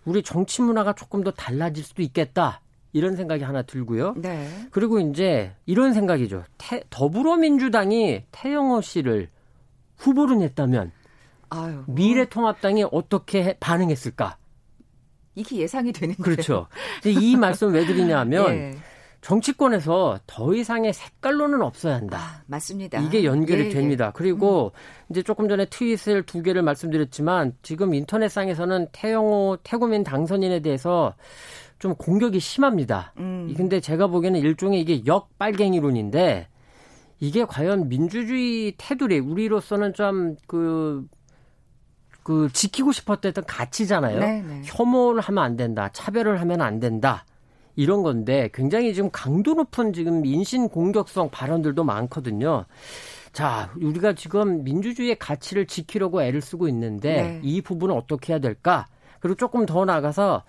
우리 0.04 0.22
정치 0.22 0.62
문화가 0.62 0.92
조금 0.94 1.22
더 1.22 1.30
달라질 1.30 1.84
수도 1.84 2.02
있겠다. 2.02 2.60
이런 2.92 3.16
생각이 3.16 3.42
하나 3.42 3.62
들고요. 3.62 4.14
네. 4.16 4.48
그리고 4.70 5.00
이제 5.00 5.52
이런 5.66 5.92
생각이죠. 5.94 6.44
태, 6.58 6.82
더불어민주당이 6.90 8.24
태영호 8.30 8.80
씨를 8.82 9.28
후보로 9.96 10.34
냈다면 10.36 10.92
아유. 11.50 11.84
미래통합당이 11.86 12.84
어떻게 12.90 13.56
반응했을까? 13.60 14.36
이게 15.34 15.56
예상이 15.56 15.92
되는데. 15.92 16.22
그렇죠. 16.22 16.66
이 17.04 17.36
말씀 17.36 17.72
왜 17.72 17.86
드리냐면 17.86 18.50
예. 18.50 18.76
정치권에서 19.22 20.18
더 20.26 20.52
이상의 20.52 20.92
색깔론은 20.92 21.62
없어야 21.62 21.94
한다. 21.94 22.18
아, 22.18 22.42
맞습니다. 22.46 23.00
이게 23.00 23.24
연결이 23.24 23.62
예, 23.62 23.66
예. 23.66 23.70
됩니다. 23.70 24.06
예. 24.08 24.10
그리고 24.14 24.72
음. 24.74 25.06
이제 25.10 25.22
조금 25.22 25.48
전에 25.48 25.64
트윗을 25.66 26.24
두 26.24 26.42
개를 26.42 26.62
말씀드렸지만 26.62 27.54
지금 27.62 27.94
인터넷상에서는 27.94 28.88
태영호 28.90 29.58
태국민 29.62 30.02
당선인에 30.02 30.60
대해서 30.60 31.14
좀 31.82 31.96
공격이 31.96 32.38
심합니다. 32.38 33.12
음. 33.18 33.52
근데 33.56 33.80
제가 33.80 34.06
보기에는 34.06 34.38
일종의 34.38 34.80
이게 34.80 35.02
역빨갱이론인데 35.04 36.46
이게 37.18 37.44
과연 37.44 37.88
민주주의 37.88 38.74
테두리 38.78 39.18
우리로서는 39.18 39.92
좀그 39.92 41.08
그 42.22 42.48
지키고 42.52 42.92
싶었던 42.92 43.32
가치잖아요. 43.44 44.20
네네. 44.20 44.42
네. 44.42 44.62
혐오를 44.64 45.20
하면 45.22 45.42
안 45.42 45.56
된다. 45.56 45.88
차별을 45.92 46.40
하면 46.40 46.60
안 46.60 46.78
된다. 46.78 47.24
이런 47.74 48.04
건데 48.04 48.48
굉장히 48.54 48.94
지금 48.94 49.10
강도 49.10 49.54
높은 49.54 49.92
지금 49.92 50.24
인신 50.24 50.68
공격성 50.68 51.30
발언들도 51.30 51.82
많거든요. 51.82 52.64
자, 53.32 53.72
우리가 53.80 54.12
지금 54.12 54.62
민주주의의 54.62 55.18
가치를 55.18 55.66
지키려고 55.66 56.22
애를 56.22 56.40
쓰고 56.40 56.68
있는데 56.68 57.22
네. 57.22 57.40
이 57.42 57.60
부분을 57.60 57.96
어떻게 57.96 58.34
해야 58.34 58.38
될까? 58.38 58.86
그리고 59.22 59.36
조금 59.36 59.64
더 59.64 59.84
나가서 59.84 60.42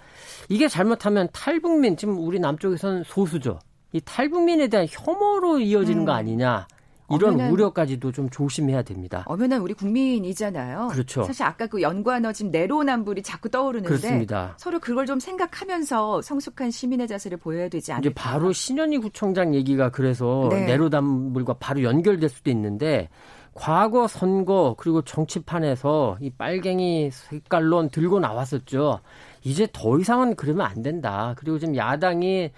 이게 0.50 0.68
잘못하면 0.68 1.30
탈북민 1.32 1.96
지금 1.96 2.18
우리 2.18 2.39
남쪽에서는 2.39 3.03
소수죠. 3.06 3.60
이 3.92 4.01
탈북민에 4.01 4.68
대한 4.68 4.88
혐오로 4.89 5.60
이어지는 5.60 6.01
음. 6.01 6.06
거 6.06 6.12
아니냐. 6.12 6.68
이런 7.12 7.36
엄연한, 7.36 7.51
우려까지도 7.51 8.12
좀 8.12 8.30
조심해야 8.32 8.82
됩니다. 8.82 9.24
엄연한 9.27 9.62
우리 9.62 9.75
국민이잖아요. 9.75 10.88
그렇죠. 10.92 11.24
사실 11.24 11.44
아까 11.44 11.68
그 11.68 11.84
연관어 11.84 12.32
지금 12.32 12.50
내로남불이 12.50 13.22
자꾸 13.22 13.50
떠오르는데 13.50 13.88
그렇습니다. 13.88 14.56
서로 14.58 14.80
그걸 14.80 15.06
좀 15.06 15.20
생각하면서 15.20 16.24
성숙한 16.24 16.72
시민의 16.72 17.08
자세를 17.08 17.38
보여야 17.38 17.70
되지 17.70 17.92
않을까. 17.92 18.10
이제 18.10 18.13
바로 18.15 18.51
신현희 18.51 18.98
구청장 19.00 19.53
얘기가 19.53 19.92
그래서 19.92 20.48
네. 20.50 20.65
내로남불과 20.65 21.56
바로 21.60 21.84
연결될 21.84 22.30
수도 22.30 22.50
있는데 22.50 23.10
과거 23.53 24.07
선거 24.07 24.75
그리고 24.77 25.01
정치판에서 25.03 26.17
이 26.22 26.31
빨갱이 26.31 27.12
색깔론 27.12 27.89
들고 27.89 28.19
나왔었죠. 28.19 29.00
이제 29.43 29.67
더 29.72 30.00
이상은 30.00 30.36
그러면 30.36 30.65
안 30.65 30.81
된다. 30.81 31.36
그리고 31.38 31.60
지금 31.60 31.75
야당이 31.75 32.51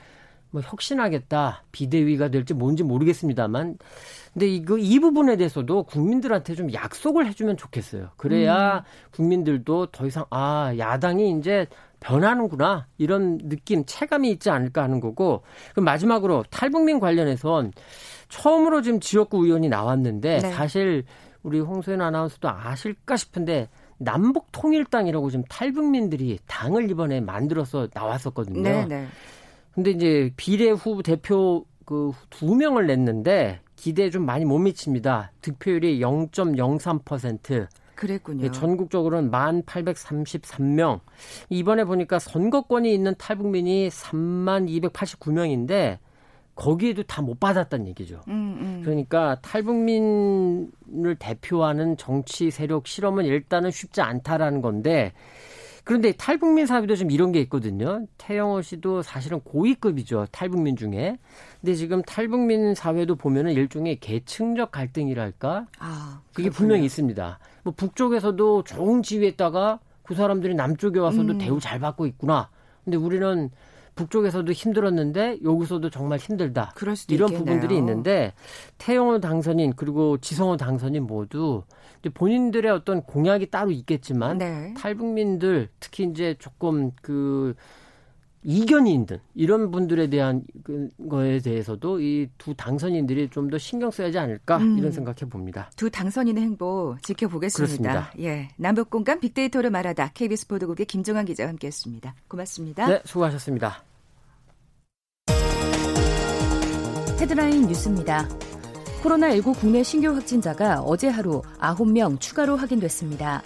뭐 0.55 0.61
혁신하겠다 0.63 1.63
비대위가 1.73 2.29
될지 2.29 2.53
뭔지 2.53 2.83
모르겠습니다만 2.83 3.77
근데 4.31 4.47
이거 4.47 4.77
이 4.77 4.99
부분에 4.99 5.35
대해서도 5.35 5.83
국민들한테 5.83 6.55
좀 6.55 6.71
약속을 6.71 7.27
해주면 7.27 7.57
좋겠어요. 7.57 8.11
그래야 8.15 8.77
음. 8.77 8.81
국민들도 9.11 9.87
더 9.87 10.07
이상 10.07 10.23
아 10.29 10.73
야당이 10.77 11.37
이제 11.37 11.67
변하는구나 11.99 12.87
이런 12.97 13.37
느낌 13.37 13.83
체감이 13.85 14.31
있지 14.31 14.49
않을까 14.49 14.81
하는 14.83 15.01
거고 15.01 15.43
그럼 15.73 15.83
마지막으로 15.83 16.45
탈북민 16.49 17.01
관련해선 17.01 17.73
처음으로 18.29 18.81
지금 18.81 19.01
지역구 19.01 19.43
의원이 19.45 19.67
나왔는데 19.67 20.39
네. 20.39 20.51
사실 20.51 21.03
우리 21.43 21.59
홍소연 21.59 21.99
아나운서도 21.99 22.47
아실까 22.49 23.17
싶은데 23.17 23.67
남북 23.97 24.47
통일당이라고 24.53 25.29
지금 25.29 25.43
탈북민들이 25.49 26.39
당을 26.47 26.89
이번에 26.89 27.19
만들어서 27.19 27.89
나왔었거든요. 27.93 28.61
네, 28.61 28.85
네. 28.85 29.07
근데 29.75 29.91
이제 29.91 30.31
비례 30.37 30.69
후보 30.71 31.01
대표 31.03 31.65
그 31.85 32.11
두 32.31 32.55
명을 32.55 32.87
냈는데 32.87 33.59
기대에 33.75 34.09
좀 34.09 34.25
많이 34.25 34.43
못 34.45 34.57
미칩니다. 34.57 35.31
득표율이 35.41 35.99
0.03%. 35.99 37.67
그랬군요. 37.95 38.51
전국적으로는 38.51 39.29
1,833명. 39.31 40.99
이번에 41.49 41.83
보니까 41.85 42.19
선거권이 42.19 42.93
있는 42.93 43.13
탈북민이 43.17 43.89
3만 43.89 44.67
289명인데 44.91 45.99
거기에도 46.55 47.03
다 47.03 47.21
못 47.21 47.39
받았다는 47.39 47.87
얘기죠. 47.89 48.21
음, 48.27 48.57
음. 48.59 48.81
그러니까 48.83 49.37
탈북민을 49.41 51.15
대표하는 51.19 51.97
정치 51.97 52.49
세력 52.51 52.87
실험은 52.87 53.25
일단은 53.25 53.71
쉽지 53.71 54.01
않다라는 54.01 54.61
건데 54.61 55.11
그런데 55.85 56.11
탈북민 56.11 56.65
사회도 56.65 56.95
좀 56.95 57.11
이런 57.11 57.31
게 57.31 57.39
있거든요. 57.41 58.07
태영호 58.17 58.63
씨도 58.63 59.03
사실은 59.03 59.39
고위급이죠. 59.41 60.25
탈북민 60.31 60.75
중에. 60.75 61.17
근데 61.61 61.75
지금 61.75 62.01
탈북민 62.01 62.73
사회도 62.73 63.15
보면은 63.15 63.53
일종의 63.53 63.99
계층적 63.99 64.71
갈등이랄까? 64.71 65.67
아, 65.77 66.21
그게 66.33 66.49
분명히 66.49 66.85
있습니다. 66.85 67.39
뭐 67.63 67.73
북쪽에서도 67.77 68.63
좋은 68.63 69.03
지위에다가 69.03 69.79
그 70.01 70.15
사람들이 70.15 70.55
남쪽에 70.55 70.99
와서도 70.99 71.33
음. 71.33 71.37
대우 71.37 71.59
잘 71.59 71.79
받고 71.79 72.07
있구나. 72.07 72.49
근데 72.83 72.97
우리는 72.97 73.51
북쪽에서도 73.93 74.51
힘들었는데 74.51 75.39
여기서도 75.43 75.91
정말 75.91 76.17
힘들다. 76.17 76.71
이런 77.13 77.29
있겠네요. 77.29 77.45
부분들이 77.45 77.77
있는데 77.77 78.33
태영호 78.79 79.19
당선인 79.19 79.73
그리고 79.75 80.17
지성호 80.17 80.57
당선인 80.57 81.03
모두 81.03 81.63
본인들의 82.09 82.71
어떤 82.71 83.01
공약이 83.03 83.49
따로 83.51 83.71
있겠지만 83.71 84.37
네. 84.37 84.73
탈북민들 84.77 85.69
특히 85.79 86.03
이제 86.05 86.35
조금 86.39 86.91
그 87.01 87.55
이견이 88.47 88.93
있는 88.93 89.19
이런 89.33 89.71
분들에 89.71 90.07
대한 90.07 90.43
그 90.63 90.89
거에 91.09 91.39
대해서도 91.39 91.99
이 91.99 92.29
두 92.37 92.53
당선인들이 92.53 93.29
좀 93.29 93.49
더 93.49 93.57
신경 93.57 93.89
써야지 93.89 94.19
않을까 94.19 94.57
음. 94.57 94.77
이런 94.77 94.91
생각해 94.91 95.29
봅니다. 95.29 95.71
두 95.75 95.89
당선인의 95.89 96.43
행보 96.43 96.95
지켜보겠습니다. 97.01 97.91
그렇습니다. 97.91 98.13
예, 98.19 98.49
남북 98.57 98.89
공간 98.91 99.19
빅데이터를 99.19 99.71
말하다 99.71 100.11
KBS 100.13 100.47
보도국의 100.47 100.85
김정환 100.85 101.25
기자와 101.25 101.49
함께했습니다. 101.49 102.15
고맙습니다. 102.27 102.87
네, 102.87 103.01
수고하셨습니다. 103.05 103.83
헤드라인 107.19 107.65
뉴스입니다. 107.67 108.27
코로나19 109.05 109.59
국내 109.59 109.83
신규 109.83 110.07
확진자가 110.15 110.81
어제 110.81 111.07
하루 111.07 111.43
9명 111.59 112.19
추가로 112.19 112.55
확인됐습니다. 112.57 113.43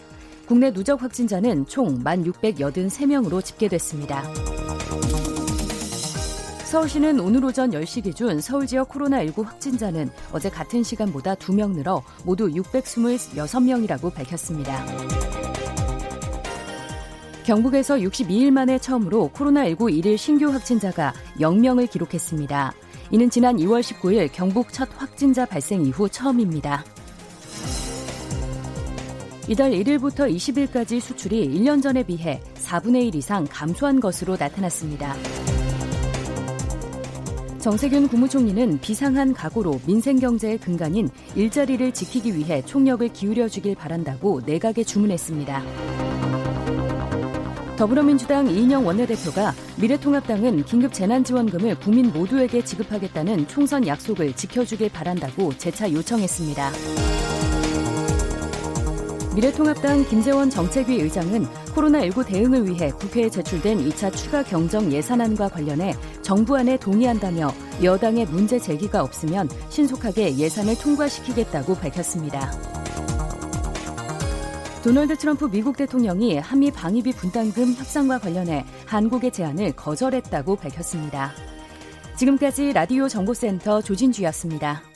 국내 0.48 0.72
누적 0.72 1.02
확진자는 1.02 1.68
총 1.68 2.02
1,683명으로 2.04 3.44
집계됐습니다. 3.44 4.24
서울시는 6.64 7.20
오늘 7.20 7.44
오전 7.44 7.72
10시 7.72 8.04
기준 8.04 8.40
서울 8.40 8.68
지역 8.68 8.90
코로나19 8.90 9.44
확진자는 9.44 10.10
어제 10.32 10.50
같은 10.50 10.82
시간보다 10.82 11.36
2명 11.36 11.72
늘어 11.72 12.04
모두 12.24 12.48
626명이라고 12.48 14.14
밝혔습니다. 14.14 14.86
경북에서 17.44 17.98
62일 17.98 18.52
만에 18.52 18.78
처음으로 18.78 19.32
코로나19 19.34 19.78
1일 19.78 20.18
신규 20.18 20.54
확진자가 20.54 21.14
0명을 21.40 21.90
기록했습니다. 21.90 22.74
이는 23.12 23.30
지난 23.30 23.58
2월 23.58 23.82
19일 23.82 24.30
경북 24.32 24.72
첫 24.72 24.88
확진자 24.96 25.46
발생 25.46 25.84
이후 25.84 26.08
처음입니다. 26.08 26.84
이달 29.48 29.72
1일부터 29.72 30.32
20일까지 30.32 31.00
수출이 31.00 31.50
1년 31.50 31.82
전에 31.82 32.04
비해 32.04 32.40
4분의 32.56 33.08
1 33.08 33.16
이상 33.16 33.48
감소한 33.50 34.00
것으로 34.00 34.38
나타났습니다. 34.38 35.16
정세균 37.60 38.08
국무총리는 38.08 38.80
비상한 38.80 39.34
각오로 39.34 39.82
민생경제의 39.88 40.60
근간인 40.60 41.10
일자리를 41.36 41.92
지키기 41.92 42.36
위해 42.38 42.62
총력을 42.64 43.06
기울여 43.10 43.50
주길 43.50 43.76
바란다고 43.76 44.42
내각에 44.46 44.84
주문했습니다. 44.84 46.09
더불어민주당 47.80 48.50
이인영 48.50 48.86
원내대표가 48.86 49.54
미래통합당은 49.78 50.66
긴급 50.66 50.92
재난지원금을 50.92 51.80
국민 51.80 52.12
모두에게 52.12 52.62
지급하겠다는 52.62 53.48
총선 53.48 53.88
약속을 53.88 54.34
지켜주길 54.34 54.90
바란다고 54.92 55.54
재차 55.58 55.90
요청했습니다. 55.90 56.72
미래통합당 59.34 60.10
김재원 60.10 60.50
정책위 60.50 61.00
의장은 61.00 61.46
코로나19 61.74 62.28
대응을 62.28 62.68
위해 62.68 62.92
국회에 62.92 63.30
제출된 63.30 63.88
2차 63.88 64.14
추가 64.14 64.44
경정 64.44 64.92
예산안과 64.92 65.48
관련해 65.48 65.96
정부안에 66.22 66.76
동의한다며 66.80 67.54
여당의 67.82 68.26
문제 68.26 68.60
제기가 68.60 69.02
없으면 69.04 69.48
신속하게 69.70 70.36
예산을 70.38 70.78
통과시키겠다고 70.80 71.76
밝혔습니다. 71.76 72.79
도널드 74.84 75.18
트럼프 75.18 75.50
미국 75.52 75.76
대통령이 75.76 76.38
한미 76.38 76.72
방위비 76.72 77.12
분담금 77.12 77.74
협상과 77.74 78.18
관련해 78.18 78.66
한국의 78.86 79.32
제안을 79.32 79.74
거절했다고 79.74 80.56
밝혔습니다. 80.56 81.34
지금까지 82.16 82.72
라디오 82.72 83.10
정보센터 83.10 83.82
조진주였습니다. 83.82 84.89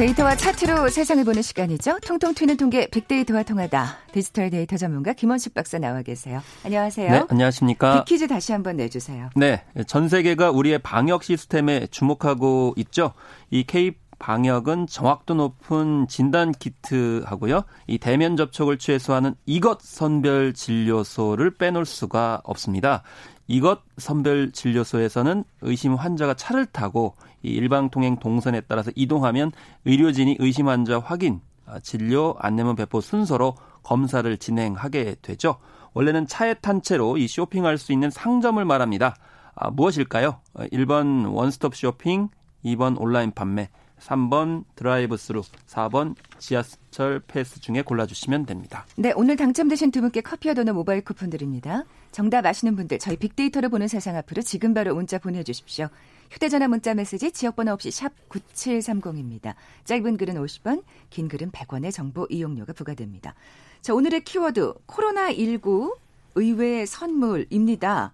데이터와 0.00 0.34
차트로 0.34 0.88
세상을 0.88 1.22
보는 1.24 1.42
시간이죠. 1.42 1.98
통통 2.00 2.32
튀는 2.32 2.56
통계 2.56 2.86
빅데이터와 2.86 3.42
통하다. 3.42 3.98
디지털 4.12 4.48
데이터 4.48 4.78
전문가 4.78 5.12
김원식 5.12 5.52
박사 5.52 5.78
나와 5.78 6.00
계세요. 6.00 6.40
안녕하세요. 6.64 7.10
네, 7.10 7.24
안녕하십니까. 7.28 8.02
빅퀴즈 8.04 8.26
다시 8.26 8.52
한번 8.52 8.76
내주세요. 8.76 9.28
네, 9.36 9.62
전 9.86 10.08
세계가 10.08 10.52
우리의 10.52 10.78
방역 10.78 11.22
시스템에 11.22 11.86
주목하고 11.88 12.72
있죠. 12.78 13.12
이 13.50 13.62
K 13.64 13.92
방역은 14.18 14.86
정확도 14.86 15.34
높은 15.34 16.06
진단 16.08 16.52
키트하고요. 16.52 17.64
이 17.86 17.98
대면 17.98 18.38
접촉을 18.38 18.78
최소화하는 18.78 19.34
이것 19.44 19.82
선별 19.82 20.54
진료소를 20.54 21.56
빼놓을 21.56 21.84
수가 21.84 22.40
없습니다. 22.44 23.02
이것 23.48 23.80
선별 23.98 24.52
진료소에서는 24.52 25.44
의심 25.60 25.94
환자가 25.94 26.34
차를 26.34 26.64
타고 26.64 27.16
이 27.42 27.50
일방 27.50 27.90
통행 27.90 28.16
동선에 28.16 28.62
따라서 28.62 28.90
이동하면 28.94 29.52
의료진이 29.84 30.36
의심 30.38 30.68
환자 30.68 30.98
확인, 30.98 31.40
아, 31.66 31.78
진료, 31.80 32.34
안내문 32.38 32.76
배포 32.76 33.00
순서로 33.00 33.56
검사를 33.82 34.36
진행하게 34.36 35.16
되죠. 35.22 35.56
원래는 35.94 36.26
차에 36.26 36.54
탄 36.54 36.82
채로 36.82 37.16
이 37.16 37.26
쇼핑할 37.26 37.78
수 37.78 37.92
있는 37.92 38.10
상점을 38.10 38.62
말합니다. 38.64 39.16
아, 39.54 39.70
무엇일까요? 39.70 40.40
1번 40.54 41.26
어, 41.26 41.30
원스톱 41.30 41.74
쇼핑, 41.74 42.28
2번 42.64 43.00
온라인 43.00 43.32
판매, 43.32 43.68
3번 44.00 44.64
드라이브 44.74 45.16
스루, 45.16 45.42
4번 45.66 46.14
지하철 46.38 47.20
패스 47.26 47.60
중에 47.60 47.82
골라주시면 47.82 48.46
됩니다. 48.46 48.86
네, 48.96 49.12
오늘 49.14 49.36
당첨되신 49.36 49.90
두 49.90 50.00
분께 50.00 50.20
커피와 50.20 50.54
도넛 50.54 50.74
모바일 50.74 51.04
쿠폰 51.04 51.30
드립니다. 51.30 51.84
정답 52.10 52.46
아시는 52.46 52.76
분들 52.76 52.98
저희 52.98 53.16
빅데이터를 53.16 53.68
보는 53.68 53.88
세상 53.88 54.16
앞으로 54.16 54.42
지금 54.42 54.74
바로 54.74 54.94
문자 54.94 55.18
보내주십시오. 55.18 55.88
휴대전화 56.30 56.68
문자 56.68 56.94
메시지 56.94 57.32
지역번호 57.32 57.72
없이 57.72 57.90
샵 57.90 58.12
9730입니다. 58.28 59.54
짧은 59.84 60.16
글은 60.16 60.34
50원, 60.36 60.82
긴 61.10 61.28
글은 61.28 61.50
100원의 61.50 61.92
정보 61.92 62.26
이용료가 62.30 62.72
부과됩니다. 62.72 63.34
자, 63.80 63.94
오늘의 63.94 64.24
키워드 64.24 64.74
코로나19 64.86 65.96
의외의 66.34 66.86
선물입니다. 66.86 68.12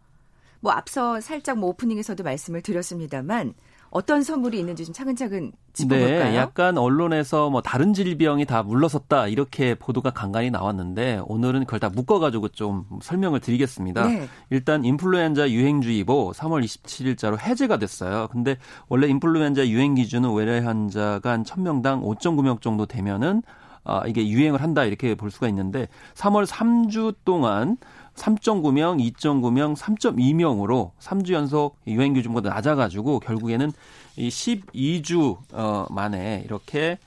뭐 0.61 0.72
앞서 0.72 1.20
살짝 1.20 1.59
뭐 1.59 1.70
오프닝에서도 1.70 2.22
말씀을 2.25 2.62
드렸습니다만 2.62 3.55
어떤 3.90 4.22
선물이 4.22 4.59
있는지 4.59 4.85
좀 4.85 4.92
차근차근 4.92 5.53
짚어볼까요? 5.72 6.25
네, 6.25 6.37
약간 6.37 6.79
언론에서 6.79 7.51
뭐 7.51 7.62
다른 7.62 7.92
질병이 7.92 8.44
다 8.46 8.62
물러섰다 8.62 9.29
이렇게 9.29 9.75
보도가 9.75 10.11
간간히 10.11 10.51
나왔는데 10.51 11.22
오늘은 11.27 11.64
그걸 11.64 11.81
다 11.81 11.88
묶어가지고 11.88 12.49
좀 12.49 12.85
설명을 13.03 13.40
드리겠습니다. 13.40 14.07
네. 14.07 14.29
일단 14.51 14.85
인플루엔자 14.85 15.51
유행주의보 15.51 16.33
3월 16.33 16.64
27일자로 16.64 17.38
해제가 17.38 17.79
됐어요. 17.79 18.29
근데 18.31 18.57
원래 18.88 19.07
인플루엔자 19.09 19.68
유행 19.68 19.94
기준은 19.94 20.35
외래 20.35 20.59
환자가 20.59 21.31
한 21.31 21.44
1000명당 21.44 22.03
5.9명 22.03 22.61
정도 22.61 22.87
되면은 22.87 23.42
아, 23.87 24.03
이게 24.07 24.29
유행을 24.29 24.61
한다 24.61 24.85
이렇게 24.85 25.14
볼 25.14 25.31
수가 25.31 25.49
있는데 25.49 25.88
3월 26.14 26.44
3주 26.44 27.14
동안 27.25 27.77
3.9명, 28.16 29.00
2.9명, 29.14 29.76
3.2명으로 29.76 30.90
3주 31.00 31.33
연속 31.33 31.76
유행 31.87 32.14
기준보다 32.14 32.50
낮아가지고 32.50 33.20
결국에는 33.20 33.72
이 34.16 34.29
12주 34.29 35.37
어 35.52 35.87
만에 35.90 36.42
이렇게 36.44 36.98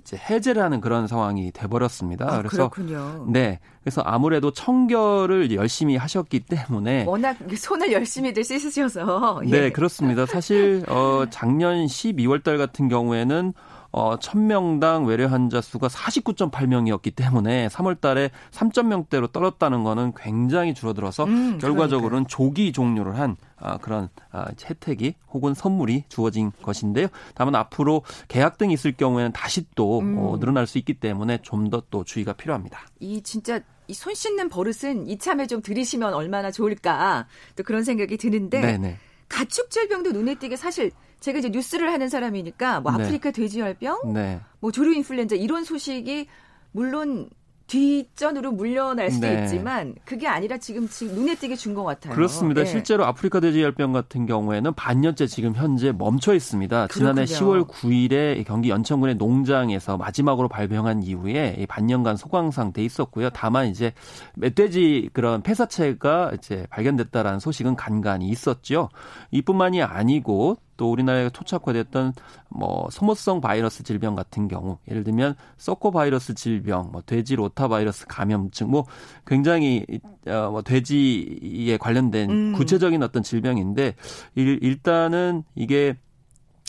이제 0.00 0.16
해제를 0.16 0.62
하는 0.62 0.80
그런 0.80 1.06
상황이 1.06 1.52
돼버렸습니다. 1.52 2.26
아, 2.26 2.38
그래서 2.38 2.68
그렇군요. 2.68 3.26
네, 3.28 3.60
그래서 3.82 4.02
아무래도 4.02 4.50
청결을 4.50 5.52
열심히 5.54 5.96
하셨기 5.96 6.40
때문에 6.40 7.04
워낙 7.06 7.36
손을 7.56 7.92
열심히들 7.92 8.44
씻으셔서 8.44 9.42
예. 9.46 9.50
네 9.50 9.70
그렇습니다. 9.70 10.26
사실 10.26 10.84
어 10.88 11.24
작년 11.30 11.86
12월달 11.86 12.58
같은 12.58 12.88
경우에는 12.88 13.54
어, 13.92 14.16
1000명당 14.16 15.06
외래 15.06 15.24
환자 15.24 15.60
수가 15.60 15.88
49.8명이었기 15.88 17.14
때문에 17.14 17.68
3월 17.68 18.00
달에 18.00 18.30
3.0대로 18.50 19.30
떨었다는 19.30 19.84
거는 19.84 20.12
굉장히 20.16 20.74
줄어들어서 20.74 21.24
음, 21.24 21.58
결과적으로는 21.58 22.26
조기 22.26 22.72
종료를 22.72 23.18
한 23.18 23.36
아, 23.56 23.76
그런 23.78 24.08
아, 24.30 24.46
혜택이 24.64 25.14
혹은 25.32 25.54
선물이 25.54 26.04
주어진 26.08 26.52
것인데요. 26.62 27.06
다만 27.34 27.54
앞으로 27.54 28.02
계약 28.28 28.58
등이 28.58 28.74
있을 28.74 28.92
경우에는 28.92 29.32
다시 29.32 29.66
또 29.74 30.00
음. 30.00 30.16
어, 30.18 30.38
늘어날 30.40 30.66
수 30.66 30.78
있기 30.78 30.94
때문에 30.94 31.38
좀 31.42 31.70
더 31.70 31.82
또 31.90 32.02
주의가 32.04 32.32
필요합니다. 32.32 32.80
이 33.00 33.22
진짜 33.22 33.60
이 33.88 33.92
손 33.94 34.14
씻는 34.14 34.48
버릇은 34.48 35.06
이참에 35.08 35.46
좀 35.46 35.60
들이시면 35.60 36.14
얼마나 36.14 36.50
좋을까 36.50 37.26
또 37.56 37.62
그런 37.62 37.82
생각이 37.84 38.16
드는데 38.16 38.60
네네. 38.60 38.96
가축 39.28 39.70
질병도 39.70 40.12
눈에 40.12 40.34
띄게 40.36 40.56
사실 40.56 40.90
제가 41.22 41.38
이제 41.38 41.48
뉴스를 41.48 41.90
하는 41.92 42.08
사람이니까 42.08 42.80
뭐 42.80 42.92
네. 42.92 43.04
아프리카 43.04 43.30
돼지열병, 43.30 44.12
네. 44.12 44.40
뭐 44.60 44.70
조류 44.72 44.92
인플루엔자 44.92 45.36
이런 45.36 45.64
소식이 45.64 46.26
물론 46.72 47.30
뒷전으로 47.68 48.52
물려날 48.52 49.10
수도 49.10 49.26
네. 49.28 49.44
있지만 49.44 49.94
그게 50.04 50.26
아니라 50.28 50.58
지금, 50.58 50.86
지금 50.88 51.14
눈에 51.14 51.34
띄게 51.36 51.56
준 51.56 51.74
것 51.74 51.84
같아요. 51.84 52.12
그렇습니다. 52.12 52.64
네. 52.64 52.66
실제로 52.66 53.06
아프리카 53.06 53.40
돼지열병 53.40 53.92
같은 53.92 54.26
경우에는 54.26 54.74
반년째 54.74 55.26
지금 55.26 55.54
현재 55.54 55.90
멈춰 55.90 56.34
있습니다. 56.34 56.88
그렇군요. 56.88 57.14
지난해 57.14 57.24
10월 57.24 57.66
9일에 57.66 58.44
경기 58.44 58.68
연천군의 58.68 59.14
농장에서 59.14 59.96
마지막으로 59.96 60.48
발병한 60.48 61.02
이후에 61.02 61.64
반년간 61.66 62.16
소강 62.16 62.50
상태에 62.50 62.84
있었고요. 62.84 63.30
다만 63.30 63.68
이제 63.68 63.94
멧돼지 64.34 65.08
그런 65.14 65.42
폐사체가 65.42 66.32
이제 66.34 66.66
발견됐다라는 66.68 67.38
소식은 67.40 67.76
간간히 67.76 68.28
있었죠. 68.28 68.90
이뿐만이 69.30 69.82
아니고 69.82 70.58
또 70.76 70.90
우리나라에 70.90 71.30
토착화됐던 71.30 72.12
뭐 72.48 72.88
소모성 72.90 73.40
바이러스 73.40 73.82
질병 73.82 74.14
같은 74.14 74.48
경우 74.48 74.78
예를 74.88 75.04
들면 75.04 75.34
소코 75.56 75.90
바이러스 75.90 76.34
질병, 76.34 76.90
뭐 76.92 77.02
돼지 77.02 77.36
로타 77.36 77.68
바이러스 77.68 78.06
감염증 78.06 78.70
뭐 78.70 78.86
굉장히 79.26 79.86
어, 80.26 80.50
뭐 80.50 80.62
돼지에 80.62 81.76
관련된 81.78 82.30
음. 82.30 82.52
구체적인 82.52 83.02
어떤 83.02 83.22
질병인데 83.22 83.94
일, 84.34 84.58
일단은 84.62 85.44
이게 85.54 85.96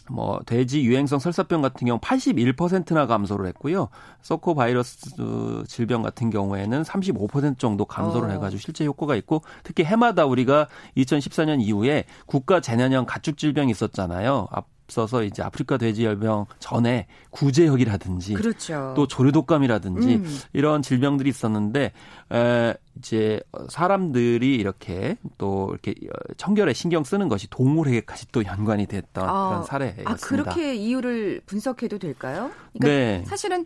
뭐 0.09 0.41
돼지 0.45 0.83
유행성 0.83 1.19
설사병 1.19 1.61
같은 1.61 1.87
경우 1.87 1.99
81%나 1.99 3.07
감소를 3.07 3.47
했고요. 3.47 3.89
소코 4.21 4.53
바이러스 4.55 5.63
질병 5.67 6.01
같은 6.01 6.29
경우에는 6.29 6.83
35% 6.83 7.57
정도 7.57 7.85
감소를 7.85 8.29
어. 8.29 8.33
해가지고 8.33 8.59
실제 8.59 8.85
효과가 8.85 9.15
있고 9.15 9.43
특히 9.63 9.83
해마다 9.83 10.25
우리가 10.25 10.67
2014년 10.97 11.61
이후에 11.61 12.05
국가 12.25 12.59
재난형 12.59 13.05
가축 13.05 13.37
질병이 13.37 13.71
있었잖아요. 13.71 14.47
앞서서 14.51 15.23
이제 15.23 15.41
아프리카 15.41 15.77
돼지열병 15.77 16.45
전에 16.59 17.07
구제역이라든지 17.31 18.33
그렇죠. 18.33 18.93
또 18.95 19.07
조류독감이라든지 19.07 20.15
음. 20.15 20.39
이런 20.53 20.81
질병들이 20.81 21.29
있었는데 21.29 21.91
에, 22.31 22.73
이제 22.97 23.39
사람들이 23.69 24.55
이렇게 24.55 25.17
또 25.37 25.69
이렇게 25.71 25.95
청결에 26.37 26.73
신경 26.73 27.03
쓰는 27.03 27.27
것이 27.27 27.49
동물에게까지 27.49 28.27
또 28.31 28.45
연관이 28.45 28.85
됐던 28.85 29.27
아, 29.27 29.49
그런 29.49 29.63
사례였습니다. 29.63 30.11
아 30.11 30.15
그렇게 30.21 30.75
이유를 30.75 31.41
분석해도 31.45 31.97
될까요? 31.97 32.51
그러니까 32.73 32.87
네. 32.87 33.23
사실은 33.25 33.65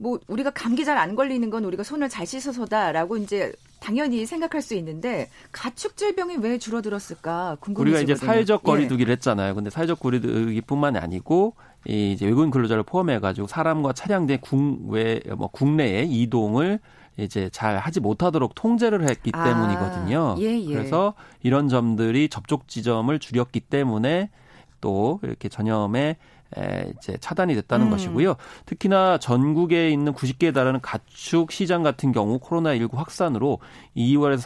뭐 0.00 0.20
우리가 0.28 0.50
감기 0.50 0.84
잘 0.84 0.96
안 0.96 1.16
걸리는 1.16 1.50
건 1.50 1.64
우리가 1.64 1.82
손을 1.82 2.08
잘 2.08 2.24
씻어서다라고 2.24 3.16
이제 3.16 3.52
당연히 3.80 4.26
생각할 4.26 4.62
수 4.62 4.74
있는데 4.74 5.28
가축 5.52 5.96
질병이 5.96 6.36
왜 6.36 6.58
줄어들었을까 6.58 7.56
궁금해지거든요. 7.60 7.98
우리가 7.98 8.00
이제 8.00 8.14
사회적 8.26 8.62
거리두기를 8.62 9.10
예. 9.10 9.12
했잖아요. 9.14 9.54
근데 9.56 9.70
사회적 9.70 9.98
거리두기뿐만이 10.00 10.98
아니고 10.98 11.54
이 11.86 12.12
이제 12.12 12.26
외국인 12.26 12.50
근로자를 12.50 12.84
포함해 12.84 13.18
가지고 13.18 13.46
사람과 13.48 13.92
차량 13.92 14.26
등 14.26 14.38
국외 14.40 15.20
뭐 15.36 15.48
국내의 15.48 16.10
이동을 16.10 16.78
이제 17.18 17.48
잘 17.50 17.78
하지 17.78 18.00
못하도록 18.00 18.54
통제를 18.54 19.08
했기 19.08 19.30
아, 19.34 19.44
때문이거든요. 19.44 20.36
예, 20.38 20.60
예. 20.60 20.72
그래서 20.72 21.14
이런 21.42 21.68
점들이 21.68 22.28
접촉 22.28 22.68
지점을 22.68 23.16
줄였기 23.18 23.60
때문에 23.60 24.30
또 24.80 25.18
이렇게 25.22 25.48
전염에 25.48 26.16
에, 26.56 26.92
이제 26.96 27.18
차단이 27.18 27.54
됐다는 27.54 27.86
음. 27.86 27.90
것이고요. 27.90 28.36
특히나 28.64 29.18
전국에 29.18 29.90
있는 29.90 30.14
90개에 30.14 30.54
달하는 30.54 30.80
가축 30.80 31.52
시장 31.52 31.82
같은 31.82 32.12
경우 32.12 32.38
코로나19 32.38 32.94
확산으로 32.94 33.58
2월에서 33.96 34.40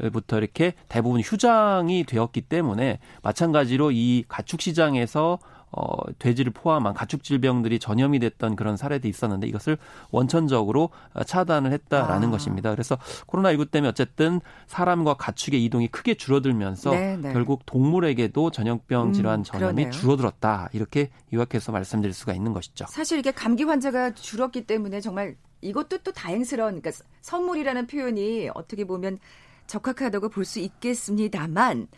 3월부터 0.00 0.36
이렇게 0.38 0.74
대부분 0.88 1.20
휴장이 1.20 2.04
되었기 2.04 2.42
때문에 2.42 3.00
마찬가지로 3.22 3.90
이 3.90 4.24
가축 4.28 4.60
시장에서 4.60 5.38
어, 5.76 5.96
돼지를 6.18 6.52
포함한 6.52 6.94
가축 6.94 7.24
질병들이 7.24 7.78
전염이 7.78 8.20
됐던 8.20 8.54
그런 8.54 8.76
사례도 8.76 9.08
있었는데 9.08 9.48
이것을 9.48 9.76
원천적으로 10.10 10.90
차단을 11.26 11.72
했다라는 11.72 12.28
아. 12.28 12.30
것입니다. 12.30 12.70
그래서 12.70 12.96
코로나19 13.26 13.70
때문에 13.70 13.88
어쨌든 13.88 14.40
사람과 14.66 15.14
가축의 15.14 15.64
이동이 15.64 15.88
크게 15.88 16.14
줄어들면서 16.14 16.90
네네. 16.90 17.16
네. 17.16 17.32
결국 17.32 17.66
동물에게도 17.66 18.50
전염병 18.50 19.08
음, 19.08 19.12
질환 19.12 19.42
전염이 19.42 19.86
음, 19.86 19.90
줄어들었다. 19.90 20.68
이렇게 20.72 21.10
요약해서 21.32 21.72
말씀드릴 21.72 22.14
수가 22.14 22.34
있는 22.34 22.52
것이죠. 22.52 22.86
사실 22.88 23.18
이게 23.18 23.32
감기 23.32 23.64
환자가 23.64 24.14
줄었기 24.14 24.66
때문에 24.66 25.00
정말 25.00 25.36
이것도 25.60 25.98
또 25.98 26.12
다행스러운 26.12 26.80
그러니까 26.80 27.04
선물이라는 27.22 27.86
표현이 27.86 28.50
어떻게 28.54 28.84
보면 28.84 29.18
적합하다고 29.66 30.28
볼 30.28 30.44
수 30.44 30.60
있겠습니다만 30.60 31.88